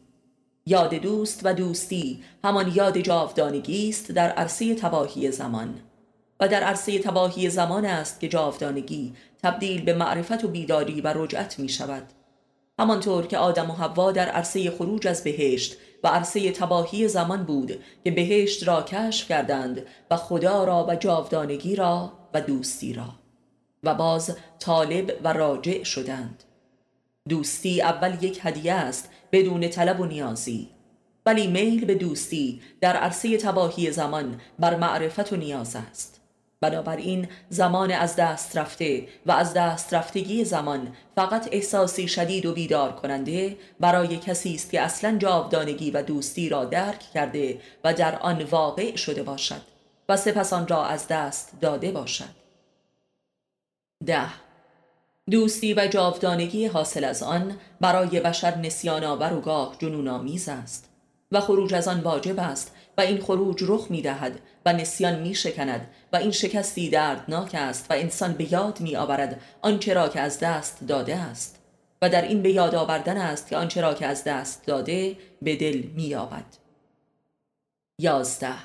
یاد 0.65 0.93
دوست 0.93 1.41
و 1.43 1.53
دوستی 1.53 2.23
همان 2.43 2.71
یاد 2.75 2.97
جاودانگی 2.97 3.89
است 3.89 4.11
در 4.11 4.29
عرصه 4.29 4.75
تباهی 4.75 5.31
زمان. 5.31 5.79
و 6.39 6.47
در 6.47 6.63
عرصه 6.63 6.99
تباهی 6.99 7.49
زمان 7.49 7.85
است 7.85 8.19
که 8.19 8.27
جاودانگی 8.27 9.13
تبدیل 9.43 9.83
به 9.83 9.93
معرفت 9.93 10.43
و 10.43 10.47
بیداری 10.47 11.01
و 11.01 11.13
رجعت 11.15 11.59
می 11.59 11.69
شود 11.69 12.03
همانطور 12.79 13.27
که 13.27 13.37
آدم 13.37 13.71
و 13.71 13.73
حوا 13.73 14.11
در 14.11 14.29
عرصه 14.29 14.71
خروج 14.71 15.07
از 15.07 15.23
بهشت 15.23 15.77
و 16.03 16.07
عرصه 16.07 16.51
تباهی 16.51 17.07
زمان 17.07 17.43
بود 17.43 17.83
که 18.03 18.11
بهشت 18.11 18.67
را 18.67 18.83
کشف 18.83 19.27
کردند 19.27 19.85
و 20.11 20.15
خدا 20.15 20.63
را 20.63 20.85
و 20.89 20.95
جاودانگی 20.95 21.75
را 21.75 22.13
و 22.33 22.41
دوستی 22.41 22.93
را. 22.93 23.09
و 23.83 23.95
باز 23.95 24.37
طالب 24.59 25.13
و 25.23 25.33
راجع 25.33 25.83
شدند. 25.83 26.43
دوستی 27.29 27.81
اول 27.81 28.23
یک 28.23 28.39
هدیه 28.43 28.73
است 28.73 29.09
بدون 29.31 29.67
طلب 29.67 29.99
و 29.99 30.05
نیازی 30.05 30.69
ولی 31.25 31.47
میل 31.47 31.85
به 31.85 31.95
دوستی 31.95 32.61
در 32.81 32.95
عرصه 32.95 33.37
تباهی 33.37 33.91
زمان 33.91 34.41
بر 34.59 34.75
معرفت 34.75 35.33
و 35.33 35.35
نیاز 35.35 35.75
است. 35.75 36.21
بنابراین 36.61 37.27
زمان 37.49 37.91
از 37.91 38.15
دست 38.15 38.57
رفته 38.57 39.07
و 39.25 39.31
از 39.31 39.53
دست 39.53 39.93
رفتگی 39.93 40.45
زمان 40.45 40.95
فقط 41.15 41.49
احساسی 41.51 42.07
شدید 42.07 42.45
و 42.45 42.53
بیدار 42.53 42.91
کننده 42.91 43.57
برای 43.79 44.17
کسی 44.17 44.55
است 44.55 44.71
که 44.71 44.81
اصلا 44.81 45.17
جاودانگی 45.17 45.91
و 45.91 46.01
دوستی 46.01 46.49
را 46.49 46.65
درک 46.65 46.99
کرده 47.13 47.59
و 47.83 47.93
در 47.93 48.19
آن 48.19 48.43
واقع 48.43 48.95
شده 48.95 49.23
باشد 49.23 49.61
و 50.09 50.17
سپس 50.17 50.53
آن 50.53 50.67
را 50.67 50.85
از 50.85 51.07
دست 51.07 51.51
داده 51.61 51.91
باشد. 51.91 52.41
ده. 54.05 54.29
دوستی 55.31 55.73
و 55.73 55.87
جاودانگی 55.87 56.65
حاصل 56.65 57.03
از 57.03 57.23
آن 57.23 57.57
برای 57.81 58.19
بشر 58.19 58.57
نسیان 58.57 59.03
آور 59.03 59.33
و 59.33 59.41
گاه 59.41 59.75
جنون 59.79 60.07
آمیز 60.07 60.49
است 60.49 60.89
و 61.31 61.41
خروج 61.41 61.73
از 61.73 61.87
آن 61.87 61.99
واجب 61.99 62.39
است 62.39 62.75
و 62.97 63.01
این 63.01 63.21
خروج 63.21 63.63
رخ 63.67 63.87
می 63.89 64.01
دهد 64.01 64.39
و 64.65 64.73
نسیان 64.73 65.19
می 65.19 65.35
شکند 65.35 65.87
و 66.13 66.15
این 66.15 66.31
شکستی 66.31 66.89
دردناک 66.89 67.55
است 67.55 67.85
و 67.89 67.93
انسان 67.93 68.33
به 68.33 68.53
یاد 68.53 68.79
می 68.79 68.95
آورد 68.95 69.41
آنچه 69.61 69.93
را 69.93 70.09
که 70.09 70.19
از 70.19 70.39
دست 70.39 70.77
داده 70.87 71.15
است 71.15 71.59
و 72.01 72.09
در 72.09 72.21
این 72.21 72.41
به 72.41 72.51
یاد 72.51 72.75
آوردن 72.75 73.17
است 73.17 73.49
که 73.49 73.57
آنچه 73.57 73.81
را 73.81 73.93
که 73.93 74.05
از 74.05 74.23
دست 74.23 74.65
داده 74.65 75.17
به 75.41 75.55
دل 75.55 75.83
می 75.95 76.03
یابد 76.03 76.45
یازده. 77.99 78.55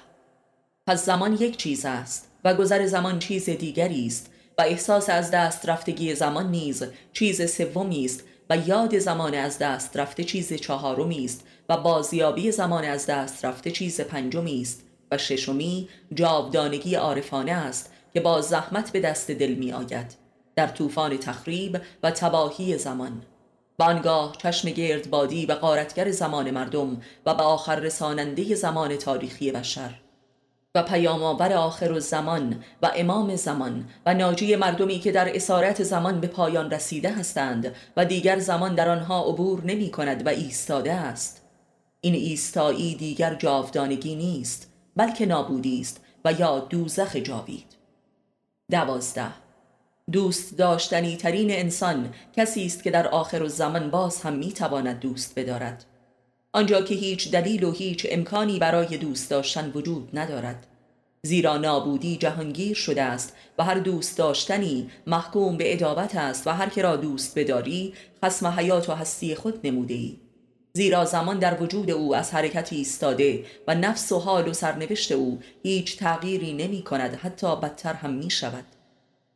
پس 0.86 1.04
زمان 1.04 1.32
یک 1.32 1.56
چیز 1.56 1.84
است 1.84 2.28
و 2.44 2.54
گذر 2.54 2.86
زمان 2.86 3.18
چیز 3.18 3.50
دیگری 3.50 4.06
است 4.06 4.30
و 4.58 4.62
احساس 4.62 5.10
از 5.10 5.30
دست 5.30 5.68
رفتگی 5.68 6.14
زمان 6.14 6.50
نیز 6.50 6.84
چیز 7.12 7.50
سومی 7.50 8.04
است 8.04 8.24
و 8.50 8.56
یاد 8.56 8.98
زمان 8.98 9.34
از 9.34 9.58
دست 9.58 9.96
رفته 9.96 10.24
چیز 10.24 10.52
چهارمی 10.52 11.24
است 11.24 11.44
و 11.68 11.76
بازیابی 11.76 12.52
زمان 12.52 12.84
از 12.84 13.06
دست 13.06 13.44
رفته 13.44 13.70
چیز 13.70 14.00
پنجمی 14.00 14.62
است 14.62 14.82
و 15.10 15.18
ششمی 15.18 15.88
جاودانگی 16.14 16.94
عارفانه 16.94 17.52
است 17.52 17.92
که 18.14 18.20
با 18.20 18.40
زحمت 18.40 18.92
به 18.92 19.00
دست 19.00 19.30
دل 19.30 19.54
می 19.54 19.72
آید 19.72 20.14
در 20.56 20.66
طوفان 20.66 21.16
تخریب 21.16 21.80
و 22.02 22.10
تباهی 22.10 22.78
زمان. 22.78 23.22
و 23.78 23.82
آنگاه 23.82 24.36
چشم 24.38 24.70
گردبادی 24.70 25.46
و 25.46 25.52
قارتگر 25.52 26.10
زمان 26.10 26.50
مردم 26.50 27.02
و 27.26 27.34
به 27.34 27.42
آخر 27.42 27.76
رساننده 27.76 28.54
زمان 28.54 28.96
تاریخی 28.96 29.52
بشر 29.52 29.94
و 30.76 30.82
پیام 30.82 31.22
آور 31.22 31.52
آخر 31.52 31.98
زمان 31.98 32.64
و 32.82 32.90
امام 32.96 33.36
زمان 33.36 33.88
و 34.06 34.14
ناجی 34.14 34.56
مردمی 34.56 34.98
که 34.98 35.12
در 35.12 35.36
اسارت 35.36 35.82
زمان 35.82 36.20
به 36.20 36.26
پایان 36.26 36.70
رسیده 36.70 37.12
هستند 37.12 37.74
و 37.96 38.04
دیگر 38.04 38.38
زمان 38.38 38.74
در 38.74 38.88
آنها 38.88 39.24
عبور 39.24 39.64
نمی 39.64 39.90
کند 39.90 40.26
و 40.26 40.28
ایستاده 40.28 40.92
است. 40.92 41.42
این 42.00 42.14
ایستایی 42.14 42.94
دیگر 42.94 43.34
جاودانگی 43.34 44.14
نیست 44.14 44.72
بلکه 44.96 45.26
نابودی 45.26 45.80
است 45.80 46.00
و 46.24 46.32
یا 46.32 46.58
دوزخ 46.58 47.16
جاوید. 47.16 47.76
دوازده. 48.70 49.32
دوست 50.12 50.58
داشتنی 50.58 51.16
ترین 51.16 51.50
انسان 51.50 52.14
کسی 52.36 52.66
است 52.66 52.82
که 52.82 52.90
در 52.90 53.08
آخر 53.08 53.46
زمان 53.46 53.90
باز 53.90 54.22
هم 54.22 54.32
می 54.32 54.52
تواند 54.52 55.00
دوست 55.00 55.38
بدارد. 55.38 55.84
آنجا 56.56 56.82
که 56.82 56.94
هیچ 56.94 57.30
دلیل 57.30 57.64
و 57.64 57.72
هیچ 57.72 58.06
امکانی 58.10 58.58
برای 58.58 58.96
دوست 58.96 59.30
داشتن 59.30 59.72
وجود 59.74 60.08
ندارد. 60.18 60.66
زیرا 61.22 61.56
نابودی 61.56 62.16
جهانگیر 62.16 62.74
شده 62.76 63.02
است 63.02 63.36
و 63.58 63.64
هر 63.64 63.74
دوست 63.74 64.18
داشتنی 64.18 64.90
محکوم 65.06 65.56
به 65.56 65.72
ادابت 65.72 66.16
است 66.16 66.46
و 66.46 66.50
هر 66.50 66.68
که 66.68 66.82
را 66.82 66.96
دوست 66.96 67.38
بداری 67.38 67.94
خسم 68.24 68.46
حیات 68.46 68.88
و 68.88 68.92
هستی 68.92 69.34
خود 69.34 69.66
نموده 69.66 69.94
ای 69.94 70.16
زیرا 70.72 71.04
زمان 71.04 71.38
در 71.38 71.62
وجود 71.62 71.90
او 71.90 72.14
از 72.14 72.34
حرکتی 72.34 72.76
ایستاده 72.76 73.44
و 73.68 73.74
نفس 73.74 74.12
و 74.12 74.18
حال 74.18 74.48
و 74.48 74.52
سرنوشت 74.52 75.12
او 75.12 75.40
هیچ 75.62 75.98
تغییری 75.98 76.52
نمی 76.52 76.82
کند 76.82 77.14
حتی 77.14 77.56
بدتر 77.56 77.92
هم 77.92 78.10
می 78.10 78.30
شود. 78.30 78.64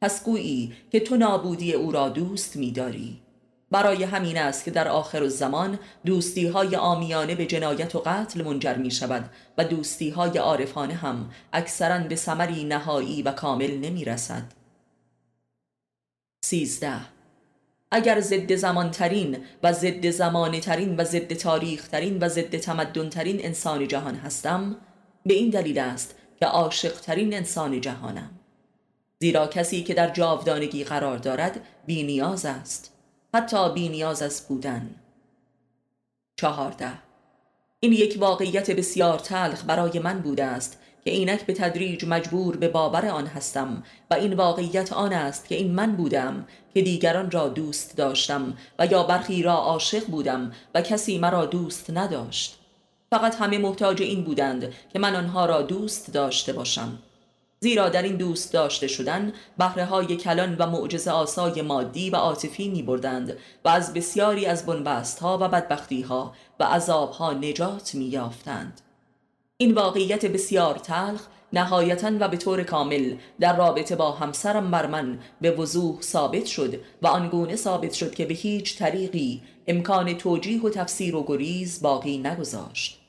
پس 0.03 0.25
گویی 0.25 0.73
که 0.93 1.01
تو 1.01 1.17
نابودی 1.17 1.73
او 1.73 1.93
را 1.93 2.09
دوست 2.09 2.57
می 2.57 2.71
داری. 2.71 3.21
برای 3.71 4.05
همین 4.05 4.39
است 4.39 4.65
که 4.65 4.71
در 4.71 4.89
آخر 4.89 5.23
الزمان 5.23 5.79
دوستی 6.07 6.47
های 6.47 6.77
آمیانه 6.77 7.35
به 7.35 7.47
جنایت 7.47 7.95
و 7.95 7.99
قتل 7.99 8.45
منجر 8.45 8.75
می 8.75 8.91
شود 8.91 9.31
و 9.59 9.65
دوستی 9.65 10.11
های 10.11 10.39
عارفانه 10.39 10.95
هم 10.95 11.31
اکثرا 11.53 11.99
به 11.99 12.17
سمری 12.17 12.65
نهایی 12.65 13.23
و 13.23 13.33
کامل 13.33 13.77
نمی 13.77 14.05
رسد. 14.05 14.43
سیزده. 16.45 17.01
اگر 17.91 18.21
ضد 18.21 18.55
زمان 18.55 18.91
ترین 18.91 19.39
و 19.63 19.73
ضد 19.73 20.11
زمان 20.11 20.61
ترین 20.61 20.97
و 20.97 21.05
ضد 21.05 21.33
تاریخ 21.33 21.89
ترین 21.89 22.19
و 22.19 22.29
ضد 22.29 22.57
تمدن 22.57 23.09
ترین 23.09 23.45
انسان 23.45 23.89
جهان 23.89 24.15
هستم 24.15 24.77
به 25.27 25.35
این 25.35 25.51
دلیل 25.51 25.79
است 25.79 26.15
که 26.41 26.47
عاشق 26.47 27.01
ترین 27.01 27.35
انسان 27.35 27.81
جهانم. 27.81 28.31
زیرا 29.19 29.47
کسی 29.47 29.83
که 29.83 29.95
در 29.95 30.11
جاودانگی 30.11 30.85
قرار 30.85 31.19
دارد 31.19 31.61
بی 31.87 32.03
نیاز 32.03 32.45
است. 32.45 33.00
حتی 33.35 33.73
بی 33.73 33.89
نیاز 33.89 34.23
از 34.23 34.47
بودن. 34.49 34.95
چهارده. 36.37 36.93
این 37.81 37.93
یک 37.93 38.17
واقعیت 38.21 38.71
بسیار 38.71 39.19
تلخ 39.19 39.65
برای 39.65 39.99
من 39.99 40.19
بوده 40.19 40.45
است 40.45 40.79
که 41.05 41.11
اینک 41.11 41.47
به 41.47 41.53
تدریج 41.53 42.05
مجبور 42.05 42.57
به 42.57 42.69
باور 42.69 43.07
آن 43.07 43.27
هستم 43.27 43.83
و 44.11 44.15
این 44.15 44.33
واقعیت 44.33 44.93
آن 44.93 45.13
است 45.13 45.49
که 45.49 45.55
این 45.55 45.75
من 45.75 45.97
بودم 45.97 46.47
که 46.75 46.83
دیگران 46.83 47.31
را 47.31 47.49
دوست 47.49 47.97
داشتم 47.97 48.57
و 48.79 48.87
یا 48.87 49.03
برخی 49.03 49.43
را 49.43 49.55
عاشق 49.55 50.07
بودم 50.07 50.53
و 50.75 50.83
کسی 50.83 51.19
مرا 51.19 51.47
دوست 51.47 51.91
نداشت. 51.91 52.59
فقط 53.11 53.35
همه 53.35 53.59
محتاج 53.59 54.03
این 54.03 54.25
بودند 54.25 54.73
که 54.93 54.99
من 54.99 55.17
آنها 55.17 55.47
را 55.47 55.63
دوست 55.63 56.13
داشته 56.13 56.53
باشم. 56.53 56.99
زیرا 57.63 57.89
در 57.89 58.03
این 58.03 58.17
دوست 58.17 58.53
داشته 58.53 58.87
شدن 58.87 59.33
بهره 59.59 59.85
های 59.85 60.17
کلان 60.17 60.57
و 60.59 60.67
معجز 60.67 61.09
آسای 61.09 61.63
مادی 61.63 62.11
و 62.11 62.17
عاطفی 62.17 62.69
می 62.69 62.83
بردند 62.83 63.37
و 63.65 63.69
از 63.69 63.95
بسیاری 63.95 64.47
از 64.47 64.67
بنبست 64.67 65.19
ها 65.19 65.39
و 65.41 65.49
بدبختی 65.49 66.03
ها 66.03 66.35
و 66.61 66.65
عذاب 66.65 67.11
ها 67.11 67.33
نجات 67.33 67.95
می 67.95 68.05
یافتند. 68.05 68.81
این 69.57 69.75
واقعیت 69.75 70.27
بسیار 70.27 70.75
تلخ 70.75 71.27
نهایتا 71.53 72.13
و 72.21 72.29
به 72.29 72.37
طور 72.37 72.63
کامل 72.63 73.17
در 73.41 73.57
رابطه 73.57 73.97
با 73.97 74.13
همسرم 74.13 74.71
بر 74.71 74.87
من 74.87 75.19
به 75.41 75.51
وضوح 75.51 76.01
ثابت 76.01 76.47
شد 76.47 76.81
و 77.03 77.07
آنگونه 77.07 77.57
ثابت 77.57 77.93
شد 77.93 78.15
که 78.15 78.25
به 78.25 78.35
هیچ 78.35 78.79
طریقی 78.79 79.43
امکان 79.67 80.15
توجیه 80.15 80.63
و 80.63 80.71
تفسیر 80.71 81.17
و 81.17 81.25
گریز 81.29 81.83
باقی 81.83 82.19
نگذاشت. 82.19 83.00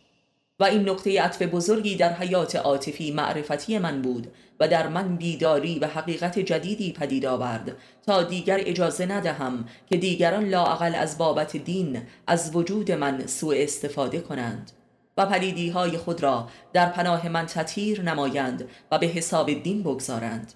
و 0.62 0.64
این 0.64 0.90
نقطه 0.90 1.22
عطف 1.22 1.42
بزرگی 1.42 1.96
در 1.96 2.14
حیات 2.14 2.56
عاطفی 2.56 3.12
معرفتی 3.12 3.78
من 3.78 4.02
بود 4.02 4.28
و 4.60 4.68
در 4.68 4.88
من 4.88 5.16
بیداری 5.16 5.80
و 5.80 5.88
حقیقت 5.88 6.40
جدیدی 6.40 6.94
پدید 6.94 7.26
آورد. 7.26 7.78
تا 8.06 8.24
دیگر 8.24 8.60
اجازه 8.62 9.06
ندهم 9.06 9.66
که 9.90 9.98
دیگران 9.98 10.46
لاعقل 10.46 10.96
از 10.96 11.18
بابت 11.18 11.58
دین 11.58 12.02
از 12.28 12.56
وجود 12.56 12.92
من 12.92 13.28
سوء 13.28 13.56
استفاده 13.58 14.20
کنند 14.20 14.72
و 15.18 15.26
پلیدی 15.26 15.70
های 15.70 15.98
خود 15.98 16.24
را 16.24 16.48
در 16.74 16.90
پناه 16.90 17.30
من 17.30 17.46
تطهیر 17.46 18.02
نمایند 18.02 18.70
و 18.92 19.00
به 19.00 19.08
حساب 19.08 19.54
دین 19.54 19.84
بگذارند 19.84 20.54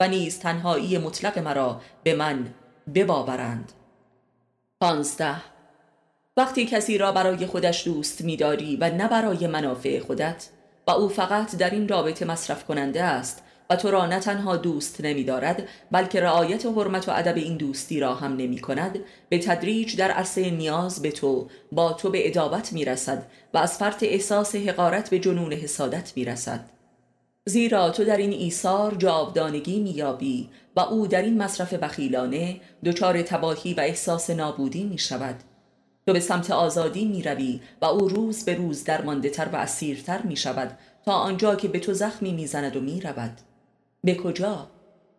و 0.00 0.08
نیز 0.08 0.38
تنهایی 0.38 0.98
مطلق 0.98 1.38
مرا 1.38 1.80
به 2.02 2.14
من 2.14 2.54
بباورند. 2.94 3.72
پانزده 4.80 5.57
وقتی 6.38 6.66
کسی 6.66 6.98
را 6.98 7.12
برای 7.12 7.46
خودش 7.46 7.84
دوست 7.84 8.20
میداری 8.20 8.76
و 8.76 8.90
نه 8.90 9.08
برای 9.08 9.46
منافع 9.46 10.00
خودت 10.00 10.48
و 10.86 10.90
او 10.90 11.08
فقط 11.08 11.56
در 11.56 11.70
این 11.70 11.88
رابطه 11.88 12.24
مصرف 12.24 12.64
کننده 12.64 13.02
است 13.02 13.42
و 13.70 13.76
تو 13.76 13.90
را 13.90 14.06
نه 14.06 14.20
تنها 14.20 14.56
دوست 14.56 15.00
نمی 15.00 15.24
دارد 15.24 15.68
بلکه 15.90 16.20
رعایت 16.20 16.66
و 16.66 16.72
حرمت 16.72 17.08
و 17.08 17.12
ادب 17.12 17.36
این 17.36 17.56
دوستی 17.56 18.00
را 18.00 18.14
هم 18.14 18.36
نمی 18.36 18.58
کند 18.58 18.98
به 19.28 19.38
تدریج 19.38 19.96
در 19.96 20.10
عرصه 20.10 20.50
نیاز 20.50 21.02
به 21.02 21.10
تو 21.10 21.48
با 21.72 21.92
تو 21.92 22.10
به 22.10 22.28
ادابت 22.28 22.72
می 22.72 22.84
رسد 22.84 23.26
و 23.54 23.58
از 23.58 23.78
فرط 23.78 24.02
احساس 24.02 24.56
حقارت 24.56 25.10
به 25.10 25.18
جنون 25.18 25.52
حسادت 25.52 26.12
می 26.16 26.24
رسد 26.24 26.60
زیرا 27.46 27.90
تو 27.90 28.04
در 28.04 28.16
این 28.16 28.32
ایثار 28.32 28.94
جاودانگی 28.94 29.80
میابی 29.80 30.48
و 30.76 30.80
او 30.80 31.06
در 31.06 31.22
این 31.22 31.42
مصرف 31.42 31.74
بخیلانه 31.74 32.60
دچار 32.84 33.22
تباهی 33.22 33.74
و 33.74 33.80
احساس 33.80 34.30
نابودی 34.30 34.84
می 34.84 34.98
شود 34.98 35.36
تو 36.08 36.14
به 36.14 36.20
سمت 36.20 36.50
آزادی 36.50 37.04
می 37.04 37.22
روی 37.22 37.60
و 37.82 37.84
او 37.84 38.08
روز 38.08 38.44
به 38.44 38.54
روز 38.54 38.84
درمانده 38.84 39.30
تر 39.30 39.48
و 39.52 39.56
اسیرتر 39.56 40.22
می 40.22 40.36
شود 40.36 40.78
تا 41.04 41.12
آنجا 41.12 41.56
که 41.56 41.68
به 41.68 41.78
تو 41.78 41.92
زخمی 41.94 42.32
می 42.32 42.46
زند 42.46 42.76
و 42.76 42.80
می 42.80 43.00
رود 43.00 43.40
به 44.04 44.14
کجا؟ 44.14 44.70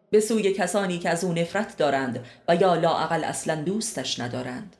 به 0.09 0.19
سوی 0.19 0.53
کسانی 0.53 0.99
که 0.99 1.09
از 1.09 1.23
او 1.23 1.33
نفرت 1.33 1.77
دارند 1.77 2.25
و 2.47 2.55
یا 2.55 2.75
لاعقل 2.75 3.23
اصلا 3.23 3.55
دوستش 3.55 4.19
ندارند. 4.19 4.75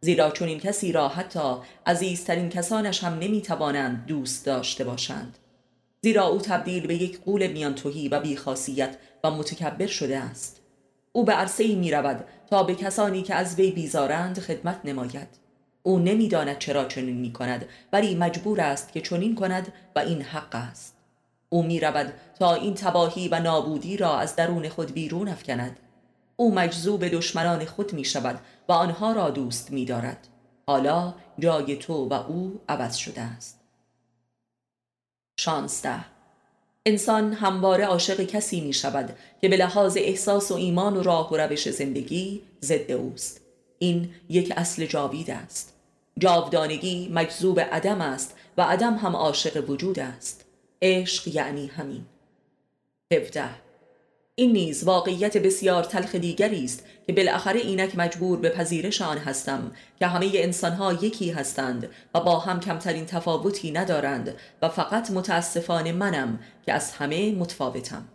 زیرا 0.00 0.30
چون 0.30 0.48
این 0.48 0.60
کسی 0.60 0.92
را 0.92 1.08
حتی 1.08 1.54
عزیزترین 1.86 2.48
کسانش 2.48 3.04
هم 3.04 3.18
نمی 3.18 3.42
توانند 3.42 4.06
دوست 4.06 4.46
داشته 4.46 4.84
باشند. 4.84 5.38
زیرا 6.02 6.26
او 6.26 6.38
تبدیل 6.38 6.86
به 6.86 6.94
یک 6.94 7.20
قول 7.20 7.46
میان 7.46 7.74
توهی 7.74 8.08
و 8.08 8.20
بیخاصیت 8.20 8.96
و 9.24 9.30
متکبر 9.30 9.86
شده 9.86 10.18
است. 10.18 10.60
او 11.12 11.24
به 11.24 11.32
عرصه 11.32 11.74
می 11.74 11.90
رود 11.90 12.24
تا 12.50 12.62
به 12.62 12.74
کسانی 12.74 13.22
که 13.22 13.34
از 13.34 13.54
وی 13.54 13.70
بیزارند 13.70 14.38
خدمت 14.38 14.80
نماید. 14.84 15.42
او 15.82 15.98
نمی‌داند 15.98 16.58
چرا 16.58 16.84
چنین 16.84 17.16
می 17.16 17.32
کند 17.32 17.68
ولی 17.92 18.14
مجبور 18.14 18.60
است 18.60 18.92
که 18.92 19.00
چنین 19.00 19.34
کند 19.34 19.72
و 19.96 19.98
این 19.98 20.22
حق 20.22 20.54
است. 20.54 20.96
او 21.48 21.62
می 21.62 21.80
رود 21.80 22.12
تا 22.38 22.54
این 22.54 22.74
تباهی 22.74 23.28
و 23.28 23.40
نابودی 23.40 23.96
را 23.96 24.18
از 24.18 24.36
درون 24.36 24.68
خود 24.68 24.92
بیرون 24.92 25.28
افکند. 25.28 25.76
او 26.36 26.54
مجذوب 26.54 27.08
دشمنان 27.08 27.64
خود 27.64 27.92
می 27.92 28.04
شود 28.04 28.40
و 28.68 28.72
آنها 28.72 29.12
را 29.12 29.30
دوست 29.30 29.70
می 29.70 29.84
دارد 29.84 30.28
حالا 30.66 31.14
جای 31.38 31.76
تو 31.76 32.08
و 32.08 32.12
او 32.12 32.60
عوض 32.68 32.96
شده 32.96 33.20
است. 33.20 33.60
شانزده. 35.36 36.04
انسان 36.86 37.32
همواره 37.32 37.84
عاشق 37.84 38.22
کسی 38.22 38.60
می 38.60 38.72
شود 38.72 39.16
که 39.40 39.48
به 39.48 39.56
لحاظ 39.56 39.96
احساس 39.96 40.50
و 40.50 40.54
ایمان 40.54 40.96
و 40.96 41.02
راه 41.02 41.32
و 41.32 41.36
روش 41.36 41.70
زندگی 41.70 42.42
ضد 42.62 42.90
اوست. 42.90 43.40
این 43.78 44.14
یک 44.28 44.52
اصل 44.56 44.86
جاوید 44.86 45.30
است. 45.30 45.71
جاودانگی 46.18 47.08
مجذوب 47.08 47.60
عدم 47.60 48.00
است 48.00 48.36
و 48.56 48.62
عدم 48.62 48.94
هم 48.94 49.16
عاشق 49.16 49.70
وجود 49.70 50.00
است. 50.00 50.44
عشق 50.82 51.28
یعنی 51.28 51.66
همین. 51.66 52.06
17 53.12 53.44
این 54.34 54.52
نیز 54.52 54.84
واقعیت 54.84 55.36
بسیار 55.36 55.84
تلخ 55.84 56.14
دیگری 56.14 56.64
است 56.64 56.84
که 57.06 57.12
بالاخره 57.12 57.60
اینک 57.60 57.98
مجبور 57.98 58.38
به 58.38 58.48
پذیرش 58.48 59.02
آن 59.02 59.18
هستم 59.18 59.72
که 59.98 60.06
همه 60.06 60.30
انسانها 60.34 60.92
یکی 60.92 61.30
هستند 61.30 61.90
و 62.14 62.20
با 62.20 62.38
هم 62.38 62.60
کمترین 62.60 63.06
تفاوتی 63.06 63.70
ندارند 63.70 64.34
و 64.62 64.68
فقط 64.68 65.10
متاسفانه 65.10 65.92
منم 65.92 66.38
که 66.66 66.72
از 66.72 66.92
همه 66.92 67.32
متفاوتم. 67.32 68.08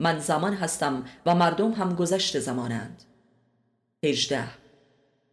من 0.00 0.18
زمان 0.18 0.54
هستم 0.54 1.04
و 1.26 1.34
مردم 1.34 1.72
هم 1.72 1.94
گذشت 1.94 2.38
زمانند. 2.38 3.02
18 4.04 4.44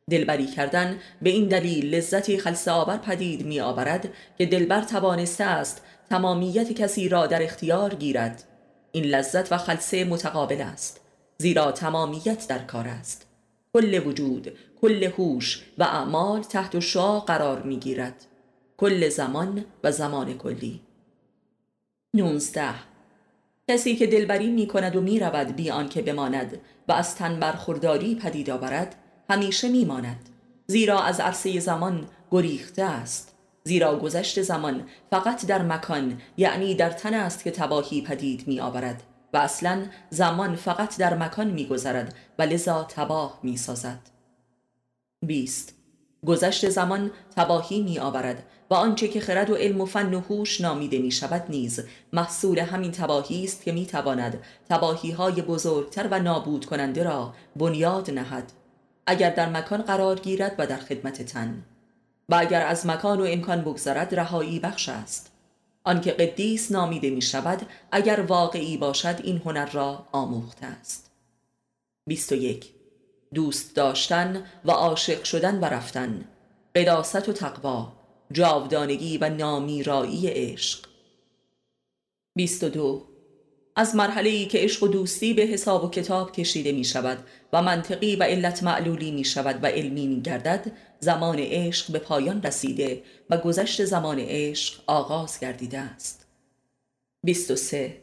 دلبری 0.09 0.47
کردن 0.47 0.99
به 1.21 1.29
این 1.29 1.47
دلیل 1.47 1.95
لذتی 1.95 2.37
خلص 2.37 2.67
آور 2.67 2.97
پدید 2.97 3.45
می 3.45 3.59
آورد 3.59 4.13
که 4.37 4.45
دلبر 4.45 4.81
توانسته 4.81 5.43
است 5.43 5.81
تمامیت 6.09 6.73
کسی 6.73 7.09
را 7.09 7.27
در 7.27 7.43
اختیار 7.43 7.95
گیرد. 7.95 8.43
این 8.91 9.03
لذت 9.03 9.51
و 9.51 9.57
خلصه 9.57 10.03
متقابل 10.03 10.61
است 10.61 11.01
زیرا 11.37 11.71
تمامیت 11.71 12.47
در 12.47 12.59
کار 12.59 12.87
است. 12.87 13.27
کل 13.73 14.07
وجود 14.07 14.57
کل 14.81 15.03
هوش 15.03 15.63
و 15.77 15.83
اعمال 15.83 16.41
تحت 16.41 16.79
شا 16.79 17.19
قرار 17.19 17.61
می 17.61 17.77
گیرد 17.77 18.25
کل 18.77 19.09
زمان 19.09 19.65
و 19.83 19.91
زمان 19.91 20.37
کلی. 20.37 20.81
19 22.13 22.73
کسی 23.69 23.95
که 23.95 24.07
دلبری 24.07 24.51
می 24.51 24.67
کند 24.67 24.95
و 24.95 25.01
می 25.01 25.19
رود 25.19 25.55
بی 25.55 25.71
آنکه 25.71 26.01
بماند 26.01 26.61
و 26.87 26.91
از 26.91 27.15
تن 27.15 27.39
برخورداری 27.39 28.15
پدید 28.15 28.49
آورد 28.49 28.95
همیشه 29.29 29.69
می 29.69 29.85
ماند 29.85 30.29
زیرا 30.67 31.01
از 31.01 31.19
عرصه 31.19 31.59
زمان 31.59 32.07
گریخته 32.31 32.83
است. 32.83 33.35
زیرا 33.63 33.99
گذشت 33.99 34.41
زمان 34.41 34.83
فقط 35.09 35.45
در 35.45 35.61
مکان 35.61 36.21
یعنی 36.37 36.75
در 36.75 36.89
تن 36.89 37.13
است 37.13 37.43
که 37.43 37.51
تباهی 37.51 38.01
پدید 38.01 38.47
می 38.47 38.59
آورد 38.59 39.03
و 39.33 39.37
اصلا 39.37 39.85
زمان 40.09 40.55
فقط 40.55 40.97
در 40.97 41.17
مکان 41.17 41.49
می 41.49 41.65
گذرد 41.65 42.15
و 42.39 42.41
لذا 42.41 42.83
تباه 42.83 43.39
می 43.43 43.57
سازد 43.57 43.99
20 45.21 45.75
گذشت 46.25 46.69
زمان 46.69 47.11
تباهی 47.35 47.81
می 47.81 47.99
آورد 47.99 48.43
و 48.69 48.73
آنچه 48.73 49.07
که 49.07 49.19
خرد 49.19 49.49
و 49.49 49.55
علم 49.55 49.81
و 49.81 49.85
فن 49.85 50.13
و 50.13 50.19
هوش 50.19 50.61
نامیده 50.61 50.99
می 50.99 51.11
شود 51.11 51.43
نیز 51.49 51.83
محصول 52.13 52.59
همین 52.59 52.91
تباهی 52.91 53.43
است 53.43 53.63
که 53.63 53.71
می 53.71 53.85
تواند 53.85 54.43
تباهی 54.69 55.11
های 55.11 55.41
بزرگتر 55.41 56.07
و 56.11 56.19
نابود 56.19 56.65
کننده 56.65 57.03
را 57.03 57.33
بنیاد 57.55 58.11
نهد. 58.11 58.51
اگر 59.07 59.29
در 59.29 59.49
مکان 59.49 59.81
قرار 59.81 60.19
گیرد 60.19 60.55
و 60.57 60.67
در 60.67 60.77
خدمت 60.77 61.21
تن. 61.21 61.65
و 62.29 62.35
اگر 62.35 62.65
از 62.65 62.85
مکان 62.85 63.21
و 63.21 63.23
امکان 63.23 63.61
بگذرد 63.61 64.15
رهایی 64.15 64.59
بخش 64.59 64.89
است. 64.89 65.31
آنکه 65.83 66.11
قدیس 66.11 66.71
نامیده 66.71 67.09
می 67.09 67.21
شود 67.21 67.61
اگر 67.91 68.21
واقعی 68.21 68.77
باشد 68.77 69.19
این 69.23 69.41
هنر 69.45 69.65
را 69.65 70.07
آموخته 70.11 70.65
است. 70.65 71.11
21 72.07 72.71
دوست 73.33 73.75
داشتن 73.75 74.45
و 74.65 74.71
عاشق 74.71 75.23
شدن 75.23 75.59
و 75.59 75.65
رفتن. 75.65 76.25
قداست 76.75 77.29
و 77.29 77.33
تقوا 77.33 77.93
جاودانگی 78.31 79.17
و 79.17 79.29
نامیرایی 79.29 80.27
عشق. 80.27 80.85
22 82.35 83.14
از 83.75 83.95
مرحله 83.95 84.29
ای 84.29 84.45
که 84.45 84.57
عشق 84.57 84.83
و 84.83 84.87
دوستی 84.87 85.33
به 85.33 85.41
حساب 85.41 85.83
و 85.83 85.89
کتاب 85.89 86.31
کشیده 86.31 86.71
می 86.71 86.83
شود 86.83 87.17
و 87.53 87.61
منطقی 87.61 88.15
و 88.15 88.23
علت 88.23 88.63
معلولی 88.63 89.11
می 89.11 89.25
شود 89.25 89.63
و 89.63 89.67
علمی 89.67 90.07
می 90.07 90.21
گردد 90.21 90.71
زمان 90.99 91.39
عشق 91.39 91.91
به 91.91 91.99
پایان 91.99 92.43
رسیده 92.43 93.03
و 93.29 93.37
گذشت 93.37 93.85
زمان 93.85 94.19
عشق 94.19 94.81
آغاز 94.87 95.39
گردیده 95.39 95.79
است. 95.79 96.25
23 97.23 97.97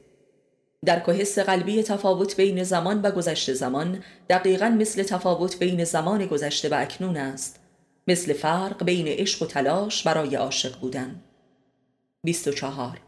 در 0.84 1.00
حس 1.00 1.38
قلبی 1.38 1.82
تفاوت 1.82 2.36
بین 2.36 2.64
زمان 2.64 3.02
و 3.02 3.10
گذشت 3.10 3.52
زمان 3.52 4.04
دقیقا 4.28 4.68
مثل 4.68 5.02
تفاوت 5.02 5.58
بین 5.58 5.84
زمان 5.84 6.26
گذشته 6.26 6.68
و 6.68 6.74
اکنون 6.74 7.16
است. 7.16 7.60
مثل 8.08 8.32
فرق 8.32 8.84
بین 8.84 9.08
عشق 9.08 9.42
و 9.42 9.46
تلاش 9.46 10.02
برای 10.02 10.34
عاشق 10.34 10.80
بودن. 10.80 11.22
24 12.24 13.00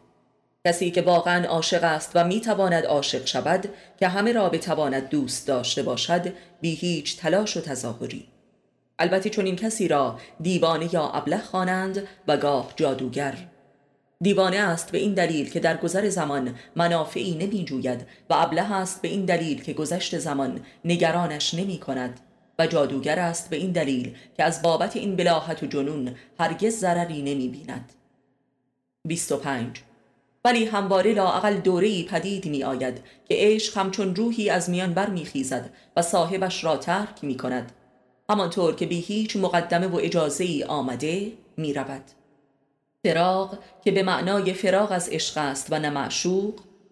کسی 0.66 0.90
که 0.90 1.02
واقعا 1.02 1.46
عاشق 1.46 1.84
است 1.84 2.10
و 2.14 2.24
می 2.24 2.40
تواند 2.40 2.86
عاشق 2.86 3.26
شود 3.26 3.68
که 4.00 4.08
همه 4.08 4.32
را 4.32 4.48
بتواند 4.48 5.08
دوست 5.08 5.48
داشته 5.48 5.82
باشد 5.82 6.32
بی 6.60 6.74
هیچ 6.74 7.16
تلاش 7.16 7.56
و 7.56 7.60
تظاهری. 7.60 8.26
البته 8.98 9.30
چون 9.30 9.46
این 9.46 9.56
کسی 9.56 9.88
را 9.88 10.18
دیوانه 10.40 10.94
یا 10.94 11.08
ابله 11.08 11.38
خوانند 11.38 12.08
و 12.28 12.36
گاه 12.36 12.72
جادوگر. 12.76 13.34
دیوانه 14.20 14.56
است 14.56 14.92
به 14.92 14.98
این 14.98 15.14
دلیل 15.14 15.50
که 15.50 15.60
در 15.60 15.76
گذر 15.76 16.08
زمان 16.08 16.54
منافعی 16.76 17.34
نمی 17.34 17.64
جوید 17.64 18.06
و 18.30 18.34
ابله 18.34 18.72
است 18.72 19.02
به 19.02 19.08
این 19.08 19.24
دلیل 19.24 19.62
که 19.62 19.72
گذشت 19.72 20.18
زمان 20.18 20.60
نگرانش 20.84 21.54
نمی 21.54 21.78
کند 21.78 22.20
و 22.58 22.66
جادوگر 22.66 23.18
است 23.18 23.50
به 23.50 23.56
این 23.56 23.72
دلیل 23.72 24.16
که 24.36 24.44
از 24.44 24.62
بابت 24.62 24.96
این 24.96 25.16
بلاحت 25.16 25.62
و 25.62 25.66
جنون 25.66 26.14
هرگز 26.38 26.78
ضرری 26.78 27.22
نمی 27.22 27.48
بیند 27.48 27.92
25 29.06 29.82
ولی 30.44 30.64
همواره 30.64 31.14
لاعقل 31.14 31.56
دوره‌ای 31.56 32.02
پدید 32.02 32.46
می 32.46 32.64
آید 32.64 32.96
که 33.28 33.34
عشق 33.38 33.78
همچون 33.78 34.16
روحی 34.16 34.50
از 34.50 34.70
میان 34.70 34.94
بر 34.94 35.10
می 35.10 35.24
خیزد 35.24 35.70
و 35.96 36.02
صاحبش 36.02 36.64
را 36.64 36.76
ترک 36.76 37.24
می 37.24 37.36
کند 37.36 37.72
همانطور 38.30 38.74
که 38.74 38.86
بی 38.86 39.00
هیچ 39.00 39.36
مقدمه 39.36 39.86
و 39.86 39.96
اجازه 39.96 40.44
ای 40.44 40.64
آمده 40.64 41.32
می 41.56 41.74
رود 41.74 42.02
فراغ 43.04 43.58
که 43.84 43.90
به 43.90 44.02
معنای 44.02 44.52
فراغ 44.52 44.92
از 44.92 45.08
عشق 45.08 45.38
است 45.38 45.66
و 45.70 45.78
نه 45.78 46.08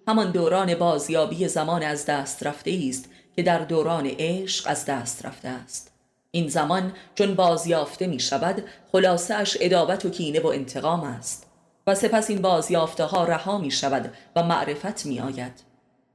همان 0.09 0.31
دوران 0.31 0.75
بازیابی 0.75 1.49
زمان 1.49 1.83
از 1.83 2.07
دست 2.07 2.47
رفته 2.47 2.81
است 2.89 3.09
که 3.37 3.43
در 3.43 3.59
دوران 3.59 4.07
عشق 4.19 4.65
از 4.71 4.85
دست 4.85 5.27
رفته 5.27 5.49
است. 5.49 5.93
این 6.31 6.49
زمان 6.49 6.93
چون 7.15 7.35
بازیافته 7.35 8.07
می 8.07 8.21
شود 8.21 8.65
خلاصه 8.93 9.35
اش 9.35 9.57
ادابت 9.61 10.05
و 10.05 10.11
کینه 10.11 10.41
و 10.41 10.47
انتقام 10.47 11.01
است. 11.01 11.52
و 11.87 11.95
سپس 11.95 12.31
این 12.31 12.43
بازیافته 12.43 13.05
ها 13.05 13.25
رها 13.25 13.59
می 13.59 13.71
شود 13.71 14.15
و 14.37 14.43
معرفت 14.43 15.07
می 15.07 15.21
آید 15.21 15.53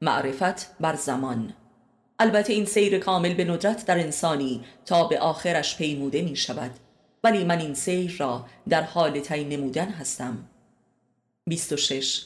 معرفت 0.01 0.77
بر 0.79 0.95
زمان. 0.95 1.53
البته 2.19 2.53
این 2.53 2.65
سیر 2.65 2.99
کامل 2.99 3.33
به 3.33 3.45
ندرت 3.45 3.85
در 3.85 3.99
انسانی 3.99 4.65
تا 4.85 5.07
به 5.07 5.19
آخرش 5.19 5.77
پیموده 5.77 6.21
می 6.21 6.35
شود 6.35 6.71
ولی 7.23 7.43
من 7.43 7.59
این 7.59 7.73
سیر 7.73 8.15
را 8.19 8.45
در 8.69 8.81
حال 8.81 9.19
تعیین 9.19 9.49
نمودن 9.49 9.89
هستم. 9.89 10.37
26 11.47 12.25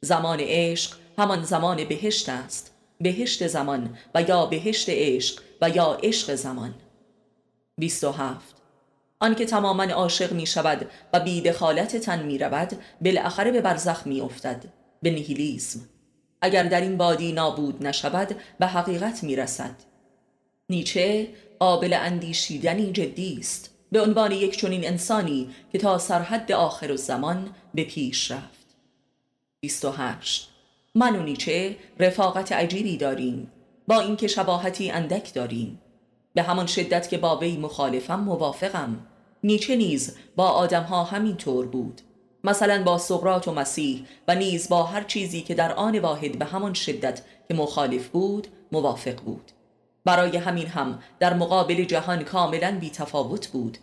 زمان 0.00 0.38
عشق 0.40 0.96
همان 1.18 1.42
زمان 1.42 1.84
بهشت 1.84 2.28
است. 2.28 2.74
بهشت 3.00 3.46
زمان 3.46 3.98
و 4.14 4.22
یا 4.22 4.46
بهشت 4.46 4.86
عشق 4.88 5.42
و 5.60 5.70
یا 5.70 5.98
عشق 6.02 6.34
زمان. 6.34 6.74
27 7.78 8.55
آنکه 9.20 9.46
تماما 9.46 9.84
عاشق 9.84 10.32
می 10.32 10.46
شود 10.46 10.90
و 11.12 11.20
بی 11.20 11.40
دخالت 11.40 11.96
تن 11.96 12.22
می 12.22 12.38
رود 12.38 12.72
بالاخره 13.00 13.50
به 13.50 13.60
برزخ 13.60 14.06
می 14.06 14.20
افتد 14.20 14.64
به 15.02 15.10
نیهیلیزم 15.10 15.80
اگر 16.40 16.62
در 16.62 16.80
این 16.80 16.96
بادی 16.96 17.32
نابود 17.32 17.86
نشود 17.86 18.36
به 18.58 18.66
حقیقت 18.66 19.24
می 19.24 19.36
رسد 19.36 19.74
نیچه 20.70 21.28
قابل 21.58 21.92
اندیشیدنی 21.92 22.92
جدی 22.92 23.36
است 23.40 23.70
به 23.92 24.02
عنوان 24.02 24.32
یک 24.32 24.56
چنین 24.56 24.86
انسانی 24.86 25.50
که 25.72 25.78
تا 25.78 25.98
سرحد 25.98 26.52
آخر 26.52 26.90
الزمان 26.90 27.50
به 27.74 27.84
پیش 27.84 28.30
رفت. 28.30 28.66
28 29.60 30.48
من 30.94 31.16
و 31.16 31.22
نیچه 31.22 31.76
رفاقت 31.98 32.52
عجیبی 32.52 32.96
داریم 32.96 33.52
با 33.86 34.00
اینکه 34.00 34.28
شباهتی 34.28 34.90
اندک 34.90 35.34
داریم. 35.34 35.80
به 36.36 36.42
همان 36.42 36.66
شدت 36.66 37.08
که 37.08 37.18
با 37.18 37.36
وی 37.36 37.56
مخالفم 37.56 38.20
موافقم. 38.20 39.06
نیچه 39.44 39.76
نیز 39.76 40.16
با 40.36 40.48
آدمها 40.48 41.04
همین 41.04 41.36
طور 41.36 41.66
بود. 41.66 42.00
مثلا 42.44 42.82
با 42.82 42.98
سقرات 42.98 43.48
و 43.48 43.52
مسیح 43.52 44.04
و 44.28 44.34
نیز 44.34 44.68
با 44.68 44.82
هر 44.82 45.02
چیزی 45.02 45.42
که 45.42 45.54
در 45.54 45.72
آن 45.72 45.98
واحد 45.98 46.38
به 46.38 46.44
همان 46.44 46.74
شدت 46.74 47.22
که 47.48 47.54
مخالف 47.54 48.08
بود 48.08 48.46
موافق 48.72 49.20
بود. 49.20 49.50
برای 50.04 50.36
همین 50.36 50.66
هم 50.66 50.98
در 51.18 51.34
مقابل 51.34 51.84
جهان 51.84 52.22
کاملا 52.22 52.78
بی 52.80 52.90
تفاوت 52.90 53.48
بود. 53.48 53.78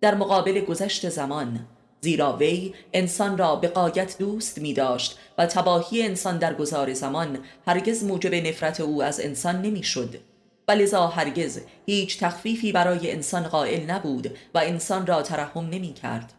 در 0.00 0.14
مقابل 0.14 0.60
گذشت 0.60 1.08
زمان 1.08 1.66
زیرا 2.00 2.36
وی 2.36 2.74
انسان 2.92 3.38
را 3.38 3.56
به 3.56 3.68
قایت 3.68 4.18
دوست 4.18 4.58
می 4.58 4.74
داشت 4.74 5.18
و 5.38 5.46
تباهی 5.46 6.02
انسان 6.02 6.38
در 6.38 6.54
گذار 6.54 6.92
زمان 6.92 7.38
هرگز 7.66 8.04
موجب 8.04 8.34
نفرت 8.34 8.80
او 8.80 9.02
از 9.02 9.20
انسان 9.20 9.62
نمی 9.62 9.82
شد 9.82 10.20
و 10.68 10.72
لذا 10.72 11.06
هرگز 11.06 11.60
هیچ 11.86 12.20
تخفیفی 12.20 12.72
برای 12.72 13.12
انسان 13.12 13.42
قائل 13.42 13.90
نبود 13.90 14.38
و 14.54 14.58
انسان 14.58 15.06
را 15.06 15.22
ترحم 15.22 15.64
نمی 15.66 15.92
کرد. 15.92 16.32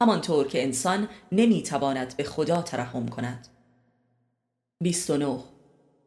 همانطور 0.00 0.48
که 0.48 0.62
انسان 0.62 1.08
نمی 1.32 1.62
تواند 1.62 2.14
به 2.16 2.24
خدا 2.24 2.62
ترحم 2.62 3.08
کند. 3.08 3.48
29 4.82 5.38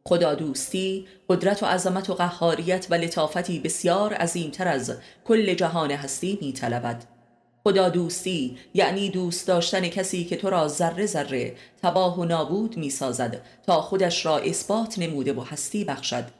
خدا 0.04 0.34
دوستی 0.34 1.06
قدرت 1.28 1.62
و 1.62 1.66
عظمت 1.66 2.10
و 2.10 2.14
قهاریت 2.14 2.86
و 2.90 2.94
لطافتی 2.94 3.58
بسیار 3.58 4.14
عظیمتر 4.14 4.68
از 4.68 4.92
کل 5.24 5.54
جهان 5.54 5.90
هستی 5.90 6.38
می 6.42 6.52
طلبد. 6.52 7.04
خدا 7.64 7.88
دوستی 7.88 8.58
یعنی 8.74 9.10
دوست 9.10 9.46
داشتن 9.46 9.88
کسی 9.88 10.24
که 10.24 10.36
تو 10.36 10.50
را 10.50 10.68
ذره 10.68 11.06
ذره 11.06 11.56
تباه 11.82 12.18
و 12.18 12.24
نابود 12.24 12.76
می 12.76 12.90
سازد 12.90 13.42
تا 13.66 13.80
خودش 13.82 14.26
را 14.26 14.38
اثبات 14.38 14.98
نموده 14.98 15.32
و 15.32 15.40
هستی 15.40 15.84
بخشد. 15.84 16.39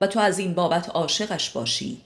و 0.00 0.06
تو 0.06 0.20
از 0.20 0.38
این 0.38 0.54
بابت 0.54 0.88
عاشقش 0.88 1.50
باشی. 1.50 2.00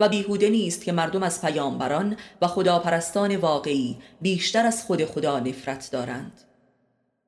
و 0.00 0.08
بیهوده 0.08 0.48
نیست 0.50 0.84
که 0.84 0.92
مردم 0.92 1.22
از 1.22 1.40
پیامبران 1.40 2.16
و 2.42 2.46
خداپرستان 2.46 3.36
واقعی 3.36 3.96
بیشتر 4.20 4.66
از 4.66 4.84
خود 4.84 5.04
خدا 5.04 5.40
نفرت 5.40 5.88
دارند. 5.92 6.40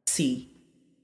سی. 0.08 0.48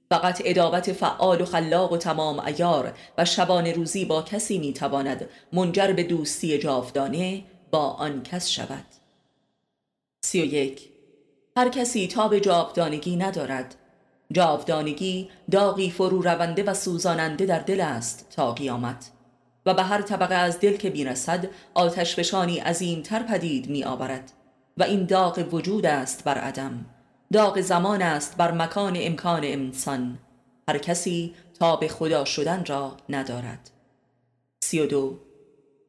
فقط 0.09 0.41
ادابت 0.45 0.93
فعال 0.93 1.41
و 1.41 1.45
خلاق 1.45 1.91
و 1.93 1.97
تمام 1.97 2.39
ایار 2.39 2.93
و 3.17 3.25
شبان 3.25 3.67
روزی 3.67 4.05
با 4.05 4.21
کسی 4.21 4.59
می‌تواند 4.59 5.29
منجر 5.53 5.93
به 5.93 6.03
دوستی 6.03 6.57
جاودانه 6.57 7.43
با 7.71 7.89
آن 7.89 8.23
کس 8.23 8.49
شود. 8.49 8.85
سی 10.25 10.41
و 10.41 10.45
یک. 10.45 10.89
هر 11.57 11.69
کسی 11.69 12.07
تاب 12.07 12.39
جاودانگی 12.39 13.15
ندارد 13.15 13.75
جاودانگی 14.33 15.29
داغی 15.51 15.91
فرو 15.91 16.21
رونده 16.21 16.63
و 16.63 16.73
سوزاننده 16.73 17.45
در 17.45 17.59
دل 17.59 17.81
است 17.81 18.27
تا 18.35 18.51
قیامت. 18.51 19.11
و 19.65 19.73
به 19.73 19.83
هر 19.83 20.01
طبقه 20.01 20.35
از 20.35 20.59
دل 20.59 20.77
که 20.77 20.89
بیرسد 20.89 21.49
آتش 21.73 22.15
فشانی 22.15 22.57
عظیمتر 22.59 23.23
پدید 23.23 23.69
می 23.69 23.83
آورد 23.83 24.31
و 24.77 24.83
این 24.83 25.05
داغ 25.05 25.53
وجود 25.53 25.85
است 25.85 26.23
بر 26.23 26.37
عدم. 26.37 26.85
داغ 27.33 27.61
زمان 27.61 28.01
است 28.01 28.37
بر 28.37 28.51
مکان 28.51 28.93
امکان 28.99 29.43
انسان. 29.43 30.19
هر 30.69 30.77
کسی 30.77 31.35
تا 31.59 31.75
به 31.75 31.87
خدا 31.87 32.25
شدن 32.25 32.65
را 32.65 32.97
ندارد. 33.09 33.69
سی 34.63 34.79
و 34.79 34.85
دو. 34.85 35.19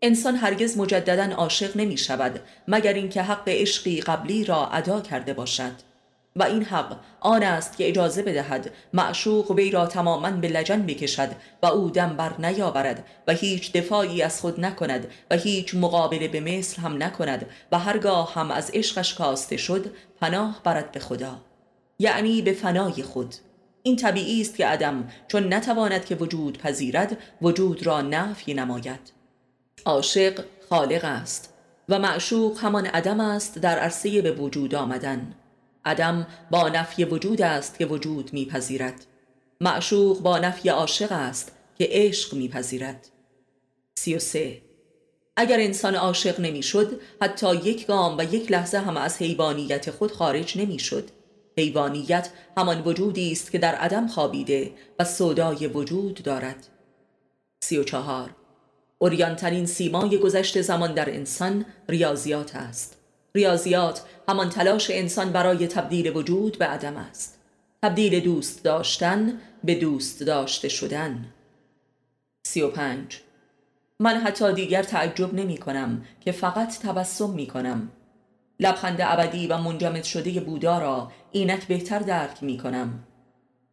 انسان 0.03 0.37
هرگز 0.37 0.79
مجددا 0.79 1.35
عاشق 1.35 1.77
نمی 1.77 1.97
شود 1.97 2.41
مگر 2.69 2.93
اینکه 2.93 3.23
حق 3.23 3.49
عشقی 3.49 4.01
قبلی 4.01 4.45
را 4.45 4.67
ادا 4.67 5.01
کرده 5.01 5.35
باشد. 5.35 5.90
و 6.41 6.43
این 6.43 6.65
حق 6.65 6.97
آن 7.21 7.43
است 7.43 7.77
که 7.77 7.89
اجازه 7.89 8.23
بدهد 8.23 8.71
معشوق 8.93 9.51
وی 9.51 9.71
را 9.71 9.87
تماما 9.87 10.31
به 10.31 10.49
لجن 10.49 10.83
بکشد 10.83 11.29
و 11.63 11.67
او 11.67 11.91
دم 11.91 12.17
بر 12.17 12.33
نیاورد 12.39 13.05
و 13.27 13.33
هیچ 13.33 13.73
دفاعی 13.73 14.23
از 14.23 14.41
خود 14.41 14.61
نکند 14.61 15.07
و 15.31 15.37
هیچ 15.37 15.75
مقابله 15.75 16.29
به 16.29 16.41
مثل 16.41 16.83
هم 16.83 17.03
نکند 17.03 17.47
و 17.73 17.79
هرگاه 17.79 18.35
هم 18.35 18.51
از 18.51 18.71
عشقش 18.75 19.15
کاسته 19.15 19.57
شد 19.57 19.91
پناه 20.21 20.61
برد 20.65 20.93
به 20.93 21.01
خدا. 21.01 21.37
یعنی 21.99 22.43
به 22.43 22.53
فنای 22.53 23.03
خود. 23.03 23.35
این 23.83 23.97
طبیعی 23.97 24.41
است 24.41 24.57
که 24.57 24.67
عدم 24.67 25.09
چون 25.29 25.55
نتواند 25.55 26.05
که 26.05 26.15
وجود 26.15 26.59
پذیرد 26.59 27.17
وجود 27.43 27.87
را 27.87 28.01
نفی 28.01 28.55
نماید. 28.55 29.13
عاشق 29.87 30.45
خالق 30.71 31.05
است 31.05 31.55
و 31.89 31.99
معشوق 31.99 32.59
همان 32.59 32.87
عدم 32.87 33.21
است 33.21 33.59
در 33.59 33.79
عرصه 33.79 34.23
به 34.23 34.33
وجود 34.33 34.75
آمدن. 34.75 35.35
عدم 35.85 36.27
با 36.51 36.69
نفی 36.69 37.05
وجود 37.05 37.43
است 37.43 37.79
که 37.79 37.87
وجود 37.87 38.33
میپذیرد. 38.33 39.07
معشوق 39.61 40.21
با 40.21 40.39
نفی 40.39 40.69
عاشق 40.69 41.13
است 41.13 41.53
که 41.79 41.89
عشق 41.91 42.35
میپذیرد. 42.35 43.09
سی 43.95 44.15
و 44.15 44.19
سه. 44.19 44.63
اگر 45.37 45.61
انسان 45.61 45.95
عاشق 45.95 46.41
نمی‌شد 46.41 47.01
حتی 47.23 47.55
یک 47.55 47.87
گام 47.87 48.19
و 48.19 48.35
یک 48.35 48.53
لحظه 48.53 48.79
هم 48.79 48.97
از 48.97 49.17
حیوانیت 49.17 49.91
خود 49.91 50.13
خارج 50.13 50.59
نمی‌شد. 50.59 51.09
حیوانیت 51.59 52.31
همان 52.57 52.83
وجودی 52.83 53.33
است 53.33 53.53
که 53.53 53.59
در 53.59 53.75
عدم 53.75 54.07
خوابیده 54.07 54.73
و 54.99 55.05
سودای 55.05 55.67
وجود 55.67 56.23
دارد. 56.23 56.67
سی 57.61 57.79
و 57.79 57.85
چهار. 57.85 58.31
اوریانترین 58.99 59.67
سیمای 59.67 60.19
گذشت 60.19 60.61
زمان 60.61 60.95
در 60.95 61.11
انسان 61.11 61.65
ریاضیات 61.89 62.57
است. 62.57 63.00
ریاضیات 63.35 64.03
همان 64.29 64.49
تلاش 64.49 64.91
انسان 64.91 65.33
برای 65.33 65.67
تبدیل 65.67 66.17
وجود 66.17 66.59
به 66.59 66.67
عدم 66.67 66.97
است. 66.97 67.39
تبدیل 67.83 68.21
دوست 68.21 68.65
داشتن 68.65 69.41
به 69.65 69.75
دوست 69.75 70.23
داشته 70.23 70.69
شدن. 70.69 71.35
سی 72.47 72.63
و 72.63 72.69
پنج. 72.69 73.21
من 74.01 74.17
حتی 74.17 74.53
دیگر 74.53 74.83
تعجب 74.83 75.35
نمی 75.35 75.59
کنم 75.59 76.05
که 76.21 76.33
فقط 76.33 76.79
تبسم 76.79 77.31
می 77.31 77.47
کنم. 77.47 77.91
لبخند 78.61 78.99
ابدی 79.01 79.47
و 79.47 79.59
منجمد 79.59 80.05
شده 80.05 80.41
بودا 80.41 80.79
را 80.79 81.13
اینک 81.33 81.67
بهتر 81.67 81.99
درک 81.99 82.43
می 82.43 82.59
کنم. 82.59 83.05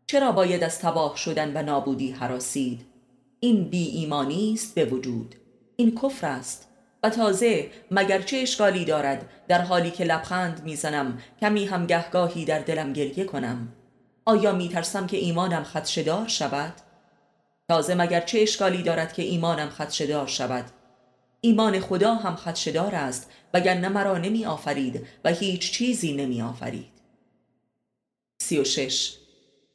چرا 0.07 0.31
باید 0.31 0.63
از 0.63 0.79
تباه 0.79 1.15
شدن 1.15 1.57
و 1.57 1.63
نابودی 1.65 2.11
حراسید؟ 2.11 2.85
این 3.39 3.63
بی 3.63 3.85
ایمانی 3.85 4.53
است 4.53 4.75
به 4.75 4.85
وجود. 4.85 5.35
این 5.75 5.95
کفر 5.95 6.27
است. 6.27 6.66
و 7.03 7.09
تازه 7.09 7.71
مگر 7.91 8.21
چه 8.21 8.37
اشکالی 8.37 8.85
دارد 8.85 9.29
در 9.47 9.61
حالی 9.61 9.91
که 9.91 10.03
لبخند 10.03 10.63
می‌زنم 10.63 11.19
کمی 11.41 11.65
هم 11.65 11.85
گهگاهی 11.85 12.45
در 12.45 12.59
دلم 12.59 12.93
گریه 12.93 13.25
کنم 13.25 13.73
آیا 14.25 14.51
میترسم 14.51 15.07
که 15.07 15.17
ایمانم 15.17 15.63
خدشدار 15.63 16.27
شود؟ 16.27 16.73
تازه 17.67 17.95
مگر 17.95 18.21
چه 18.21 18.39
اشکالی 18.39 18.83
دارد 18.83 19.13
که 19.13 19.21
ایمانم 19.21 19.69
خدشدار 19.69 20.27
شود؟ 20.27 20.65
ایمان 21.41 21.79
خدا 21.79 22.15
هم 22.15 22.35
خدشدار 22.35 22.95
است 22.95 23.31
وگرنه 23.53 23.89
مرا 23.89 24.17
نمی 24.17 24.45
آفرید 24.45 25.07
و 25.23 25.29
هیچ 25.29 25.71
چیزی 25.71 26.13
نمی 26.13 26.41
آفرید 26.41 26.91
سی 28.41 28.59
و 28.59 28.63
شش 28.63 29.17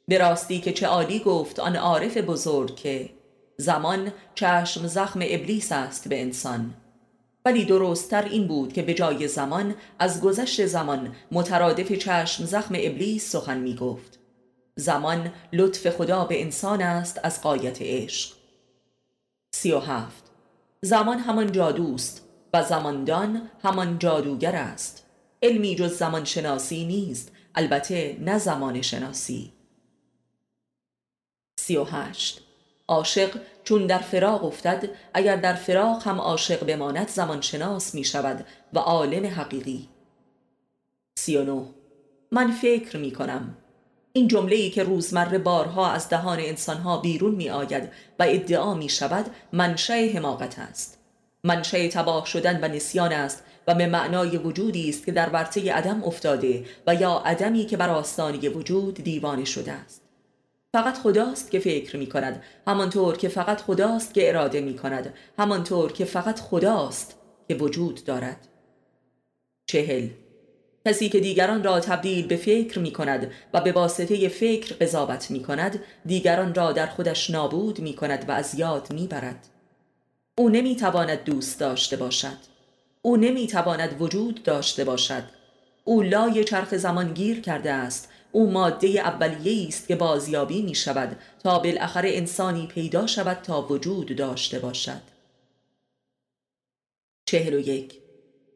به 0.07 0.17
راستی 0.17 0.59
که 0.59 0.73
چه 0.73 0.87
عالی 0.87 1.19
گفت 1.19 1.59
آن 1.59 1.75
عارف 1.75 2.17
بزرگ 2.17 2.75
که 2.75 3.09
زمان 3.57 4.11
چشم 4.35 4.87
زخم 4.87 5.19
ابلیس 5.23 5.71
است 5.71 6.07
به 6.07 6.21
انسان 6.21 6.73
ولی 7.45 7.65
درستتر 7.65 8.23
این 8.23 8.47
بود 8.47 8.73
که 8.73 8.81
به 8.81 8.93
جای 8.93 9.27
زمان 9.27 9.75
از 9.99 10.21
گذشت 10.21 10.65
زمان 10.65 11.15
مترادف 11.31 11.91
چشم 11.91 12.45
زخم 12.45 12.75
ابلیس 12.77 13.31
سخن 13.31 13.57
می 13.57 13.75
گفت 13.75 14.19
زمان 14.75 15.33
لطف 15.53 15.89
خدا 15.89 16.25
به 16.25 16.41
انسان 16.41 16.81
است 16.81 17.19
از 17.23 17.41
قایت 17.41 17.81
عشق. 17.81 18.35
سی 19.55 19.71
و 19.71 19.79
هفت 19.79 20.23
زمان 20.81 21.19
همان 21.19 21.51
جادوست 21.51 22.29
و 22.53 22.63
زماندان 22.63 23.49
همان 23.63 23.99
جادوگر 23.99 24.55
است. 24.55 25.03
علمی 25.43 25.75
جز 25.75 25.97
زمان 25.97 26.25
شناسی 26.25 26.85
نیست 26.85 27.31
البته 27.55 28.17
نه 28.21 28.37
زمان 28.37 28.81
شناسی 28.81 29.53
سی 31.59 31.77
و 31.77 31.83
هشت 31.83 32.41
عاشق 32.93 33.39
چون 33.63 33.87
در 33.87 33.97
فراق 33.97 34.45
افتد 34.45 34.89
اگر 35.13 35.35
در 35.35 35.53
فراق 35.53 36.07
هم 36.07 36.21
عاشق 36.21 36.65
بماند 36.65 37.09
زمان 37.09 37.41
شناس 37.41 37.95
می 37.95 38.03
شود 38.03 38.45
و 38.73 38.79
عالم 38.79 39.25
حقیقی. 39.25 39.89
سی 41.15 41.37
و 41.37 41.43
نو 41.43 41.65
من 42.31 42.51
فکر 42.51 42.97
می 42.97 43.11
کنم 43.11 43.57
این 44.13 44.27
جمله 44.27 44.55
ای 44.55 44.69
که 44.69 44.83
روزمره 44.83 45.37
بارها 45.37 45.91
از 45.91 46.09
دهان 46.09 46.39
انسانها 46.39 46.97
بیرون 46.97 47.35
می 47.35 47.49
آید 47.49 47.91
و 48.19 48.23
ادعا 48.27 48.73
می 48.73 48.89
شود 48.89 49.25
منشأ 49.53 49.93
حماقت 49.93 50.59
است. 50.59 50.99
منشأ 51.43 51.87
تباه 51.87 52.25
شدن 52.25 52.63
و 52.63 52.67
نسیان 52.67 53.11
است 53.11 53.43
و 53.67 53.75
به 53.75 53.85
معنای 53.85 54.37
وجودی 54.37 54.89
است 54.89 55.05
که 55.05 55.11
در 55.11 55.29
ورطه 55.29 55.73
عدم 55.73 56.03
افتاده 56.03 56.65
و 56.87 56.95
یا 56.95 57.21
عدمی 57.25 57.65
که 57.65 57.77
بر 57.77 57.89
آستانه 57.89 58.49
وجود 58.49 58.93
دیوانه 58.93 59.45
شده 59.45 59.71
است. 59.71 60.02
فقط 60.73 60.97
خداست 60.97 61.51
که 61.51 61.59
فکر 61.59 61.97
می 61.97 62.07
کند 62.09 62.43
همانطور 62.67 63.17
که 63.17 63.27
فقط 63.27 63.61
خداست 63.61 64.13
که 64.13 64.29
اراده 64.29 64.61
می 64.61 64.75
کند 64.75 65.13
همانطور 65.39 65.91
که 65.91 66.05
فقط 66.05 66.39
خداست 66.39 67.15
که 67.47 67.55
وجود 67.55 68.03
دارد. 68.05 68.47
چهل. 69.65 70.07
کسی 70.87 71.09
که 71.09 71.19
دیگران 71.19 71.63
را 71.63 71.79
تبدیل 71.79 72.27
به 72.27 72.35
فکر 72.35 72.79
می 72.79 72.91
کند 72.91 73.31
و 73.53 73.61
به 73.61 73.71
واسطه 73.71 74.29
فکر 74.29 74.75
قضاوت 74.75 75.31
می 75.31 75.43
کند 75.43 75.79
دیگران 76.05 76.55
را 76.55 76.71
در 76.71 76.87
خودش 76.87 77.29
نابود 77.29 77.79
می 77.79 77.93
کند 77.93 78.29
و 78.29 78.31
از 78.31 78.59
یاد 78.59 78.93
می 78.93 79.07
برد 79.07 79.47
او 80.37 80.49
نمی 80.49 80.75
تواند 80.75 81.23
دوست 81.23 81.59
داشته 81.59 81.97
باشد. 81.97 82.37
او 83.01 83.17
نمی 83.17 83.47
تواند 83.47 84.01
وجود 84.01 84.43
داشته 84.43 84.83
باشد. 84.83 85.23
او 85.83 86.01
لای 86.01 86.43
چرخ 86.43 86.75
زمان 86.75 87.13
گیر 87.13 87.41
کرده 87.41 87.71
است. 87.71 88.12
او 88.35 88.51
ماده 88.51 88.87
اولیه 88.87 89.67
است 89.67 89.87
که 89.87 89.95
بازیابی 89.95 90.61
می 90.61 90.75
شود 90.75 91.17
تا 91.43 91.59
بالاخره 91.59 92.09
انسانی 92.13 92.67
پیدا 92.67 93.07
شود 93.07 93.37
تا 93.43 93.61
وجود 93.61 94.15
داشته 94.15 94.59
باشد. 94.59 95.01
چهل 97.25 97.53
و 97.53 97.59
یک. 97.59 97.99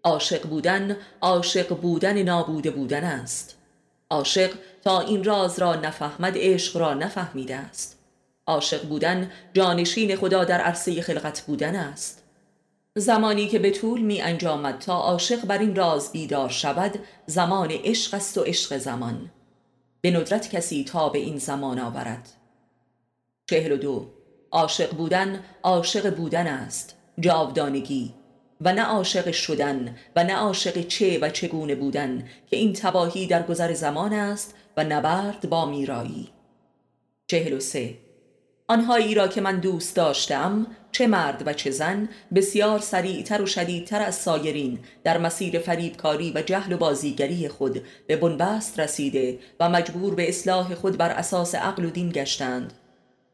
عاشق 0.04 0.48
بودن 0.48 0.98
عاشق 1.22 1.76
بودن 1.76 2.24
نابوده 2.24 2.72
بودن 2.72 3.04
است. 3.04 3.58
عاشق 4.10 4.54
تا 4.84 5.02
این 5.02 5.24
راز 5.24 5.60
را 5.60 5.76
نفهمد 5.76 6.34
عشق 6.36 6.78
را 6.78 6.94
نفهمیده 6.94 7.56
است. 7.56 8.00
عاشق 8.48 8.88
بودن 8.88 9.32
جانشین 9.54 10.16
خدا 10.16 10.44
در 10.44 10.62
عرصه 10.62 11.02
خلقت 11.02 11.42
بودن 11.42 11.76
است. 11.76 12.24
زمانی 12.96 13.48
که 13.48 13.60
به 13.60 13.72
طول 13.72 14.02
می 14.02 14.22
انجامد 14.22 14.80
تا 14.80 14.94
عاشق 14.94 15.46
بر 15.46 15.58
این 15.58 15.76
راز 15.76 16.12
بیدار 16.12 16.50
شود 16.50 17.00
زمان 17.26 17.72
عشق 17.72 18.14
است 18.14 18.38
و 18.38 18.42
عشق 18.42 18.78
زمان. 18.78 19.32
به 20.02 20.12
ندرت 20.12 20.50
کسی 20.50 20.84
تا 20.84 21.10
به 21.10 21.20
این 21.20 21.38
زمان 21.38 21.80
آورد. 21.80 22.30
چهل 23.46 23.72
و 23.72 23.78
دو. 23.78 24.08
عاشق 24.52 24.96
بودن 24.96 25.44
عاشق 25.64 26.16
بودن 26.16 26.48
است 26.48 26.96
جاودانگی. 27.20 28.14
و 28.62 28.74
نه 28.74 28.82
عاشق 28.82 29.32
شدن 29.32 29.96
و 30.16 30.24
نه 30.24 30.34
عاشق 30.34 30.88
چه 30.88 31.20
و 31.20 31.30
چگونه 31.30 31.76
بودن 31.76 32.28
که 32.48 32.58
این 32.58 32.74
تباهی 32.74 33.28
در 33.28 33.44
گذر 33.44 33.74
زمان 33.74 34.14
است 34.14 34.56
و 34.78 34.84
نبرد 34.84 35.50
با 35.50 35.66
میرایی. 35.66 36.30
چهل 37.28 37.54
و 37.54 37.60
سه. 37.60 37.98
آنهایی 38.68 39.16
را 39.16 39.28
که 39.28 39.42
من 39.42 39.60
دوست 39.60 39.96
داشتم 39.96 40.68
چه 40.92 41.08
مرد 41.08 41.44
و 41.46 41.54
چه 41.54 41.72
زن 41.72 42.10
بسیار 42.36 42.80
سریعتر 42.80 43.42
و 43.42 43.46
شدیدتر 43.46 44.02
از 44.02 44.16
سایرین 44.16 44.80
در 45.04 45.18
مسیر 45.18 45.60
فریبکاری 45.60 46.32
و 46.36 46.42
جهل 46.42 46.74
و 46.74 46.78
بازیگری 46.78 47.48
خود 47.48 47.82
به 48.08 48.16
بنبست 48.16 48.80
رسیده 48.80 49.40
و 49.60 49.70
مجبور 49.70 50.16
به 50.16 50.30
اصلاح 50.30 50.76
خود 50.76 50.98
بر 50.98 51.10
اساس 51.10 51.56
عقل 51.56 51.86
و 51.86 51.90
دین 51.90 52.10
گشتند. 52.10 52.74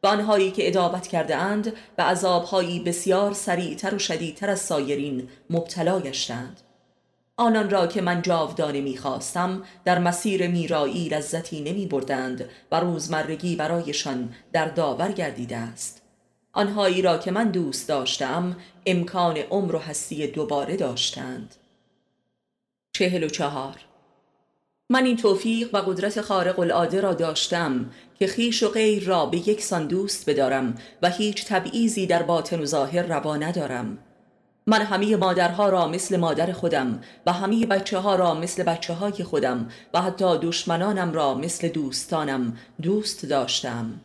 و 0.02 0.06
آنهایی 0.06 0.50
که 0.50 0.68
ادابت 0.68 1.06
کرده 1.06 1.36
اند 1.36 1.72
به 1.96 2.02
عذابهایی 2.02 2.80
بسیار 2.80 3.32
سریعتر 3.32 3.94
و 3.94 3.98
شدیدتر 3.98 4.50
از 4.50 4.60
سایرین 4.60 5.28
مبتلا 5.50 6.00
گشتند. 6.00 6.60
آنان 7.36 7.70
را 7.70 7.86
که 7.86 8.02
من 8.02 8.22
جاودانه 8.22 8.80
می‌خواستم 8.80 9.62
در 9.84 9.98
مسیر 9.98 10.46
میرایی 10.46 11.08
لذتی 11.08 11.60
نمی 11.60 11.86
بردند 11.86 12.48
و 12.72 12.80
روزمرگی 12.80 13.56
برایشان 13.56 14.34
در 14.52 14.68
داور 14.68 15.12
گردیده 15.12 15.56
است. 15.56 16.03
آنهایی 16.54 17.02
را 17.02 17.18
که 17.18 17.30
من 17.30 17.50
دوست 17.50 17.88
داشتم 17.88 18.56
امکان 18.86 19.36
عمر 19.36 19.74
و 19.74 19.78
هستی 19.78 20.26
دوباره 20.26 20.76
داشتند. 20.76 21.54
چهل 22.92 23.24
و 23.24 23.28
چهار. 23.28 23.76
من 24.90 25.04
این 25.04 25.16
توفیق 25.16 25.74
و 25.74 25.78
قدرت 25.78 26.20
خارق 26.20 26.58
العاده 26.58 27.00
را 27.00 27.14
داشتم 27.14 27.90
که 28.18 28.26
خیش 28.26 28.62
و 28.62 28.68
غیر 28.68 29.04
را 29.04 29.26
به 29.26 29.48
یک 29.48 29.62
سان 29.62 29.86
دوست 29.86 30.30
بدارم 30.30 30.74
و 31.02 31.10
هیچ 31.10 31.46
تبعیزی 31.46 32.06
در 32.06 32.22
باطن 32.22 32.60
و 32.60 32.66
ظاهر 32.66 33.02
روا 33.02 33.36
ندارم. 33.36 33.98
من 34.66 34.82
همه 34.82 35.16
مادرها 35.16 35.68
را 35.68 35.88
مثل 35.88 36.16
مادر 36.16 36.52
خودم 36.52 37.00
و 37.26 37.32
همه 37.32 37.66
بچه 37.66 37.98
ها 37.98 38.14
را 38.16 38.34
مثل 38.34 38.62
بچه 38.62 38.94
های 38.94 39.24
خودم 39.24 39.68
و 39.94 40.02
حتی 40.02 40.38
دشمنانم 40.38 41.12
را 41.12 41.34
مثل 41.34 41.68
دوستانم 41.68 42.58
دوست 42.82 43.26
داشتم. 43.26 44.00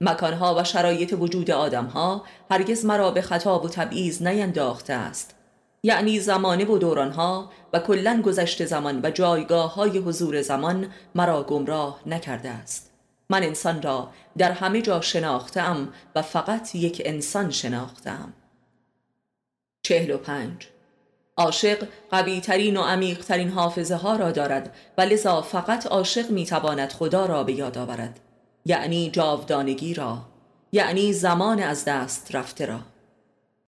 مکانها 0.00 0.54
و 0.58 0.64
شرایط 0.64 1.14
وجود 1.18 1.50
آدمها 1.50 2.24
هرگز 2.50 2.84
مرا 2.84 3.10
به 3.10 3.22
خطاب 3.22 3.64
و 3.64 3.68
تبعیض 3.68 4.22
نینداخته 4.22 4.92
است. 4.92 5.34
یعنی 5.82 6.20
زمانه 6.20 6.64
و 6.64 6.78
دورانها 6.78 7.50
و 7.72 7.78
کلا 7.78 8.22
گذشته 8.22 8.66
زمان 8.66 9.00
و 9.02 9.10
جایگاه 9.10 9.74
های 9.74 9.98
حضور 9.98 10.42
زمان 10.42 10.92
مرا 11.14 11.42
گمراه 11.42 12.00
نکرده 12.06 12.48
است. 12.48 12.90
من 13.30 13.42
انسان 13.42 13.82
را 13.82 14.10
در 14.38 14.52
همه 14.52 14.82
جا 14.82 15.00
شناختم 15.00 15.88
و 16.14 16.22
فقط 16.22 16.74
یک 16.74 17.02
انسان 17.04 17.50
شناختم 17.50 18.32
چهل 19.82 20.10
و 20.10 20.18
پنج. 20.18 20.68
عاشق 21.36 21.88
قوی 22.10 22.40
ترین 22.40 22.76
و 22.76 22.82
عمیق 22.82 23.24
ترین 23.24 23.48
حافظه 23.48 23.94
ها 23.94 24.16
را 24.16 24.32
دارد 24.32 24.74
و 24.98 25.00
لذا 25.00 25.42
فقط 25.42 25.86
عاشق 25.86 26.30
می 26.30 26.46
تواند 26.46 26.92
خدا 26.92 27.26
را 27.26 27.44
به 27.44 27.52
یاد 27.52 27.78
آورد. 27.78 28.20
یعنی 28.68 29.10
جاودانگی 29.10 29.94
را 29.94 30.18
یعنی 30.72 31.12
زمان 31.12 31.60
از 31.60 31.84
دست 31.84 32.34
رفته 32.34 32.66
را. 32.66 32.80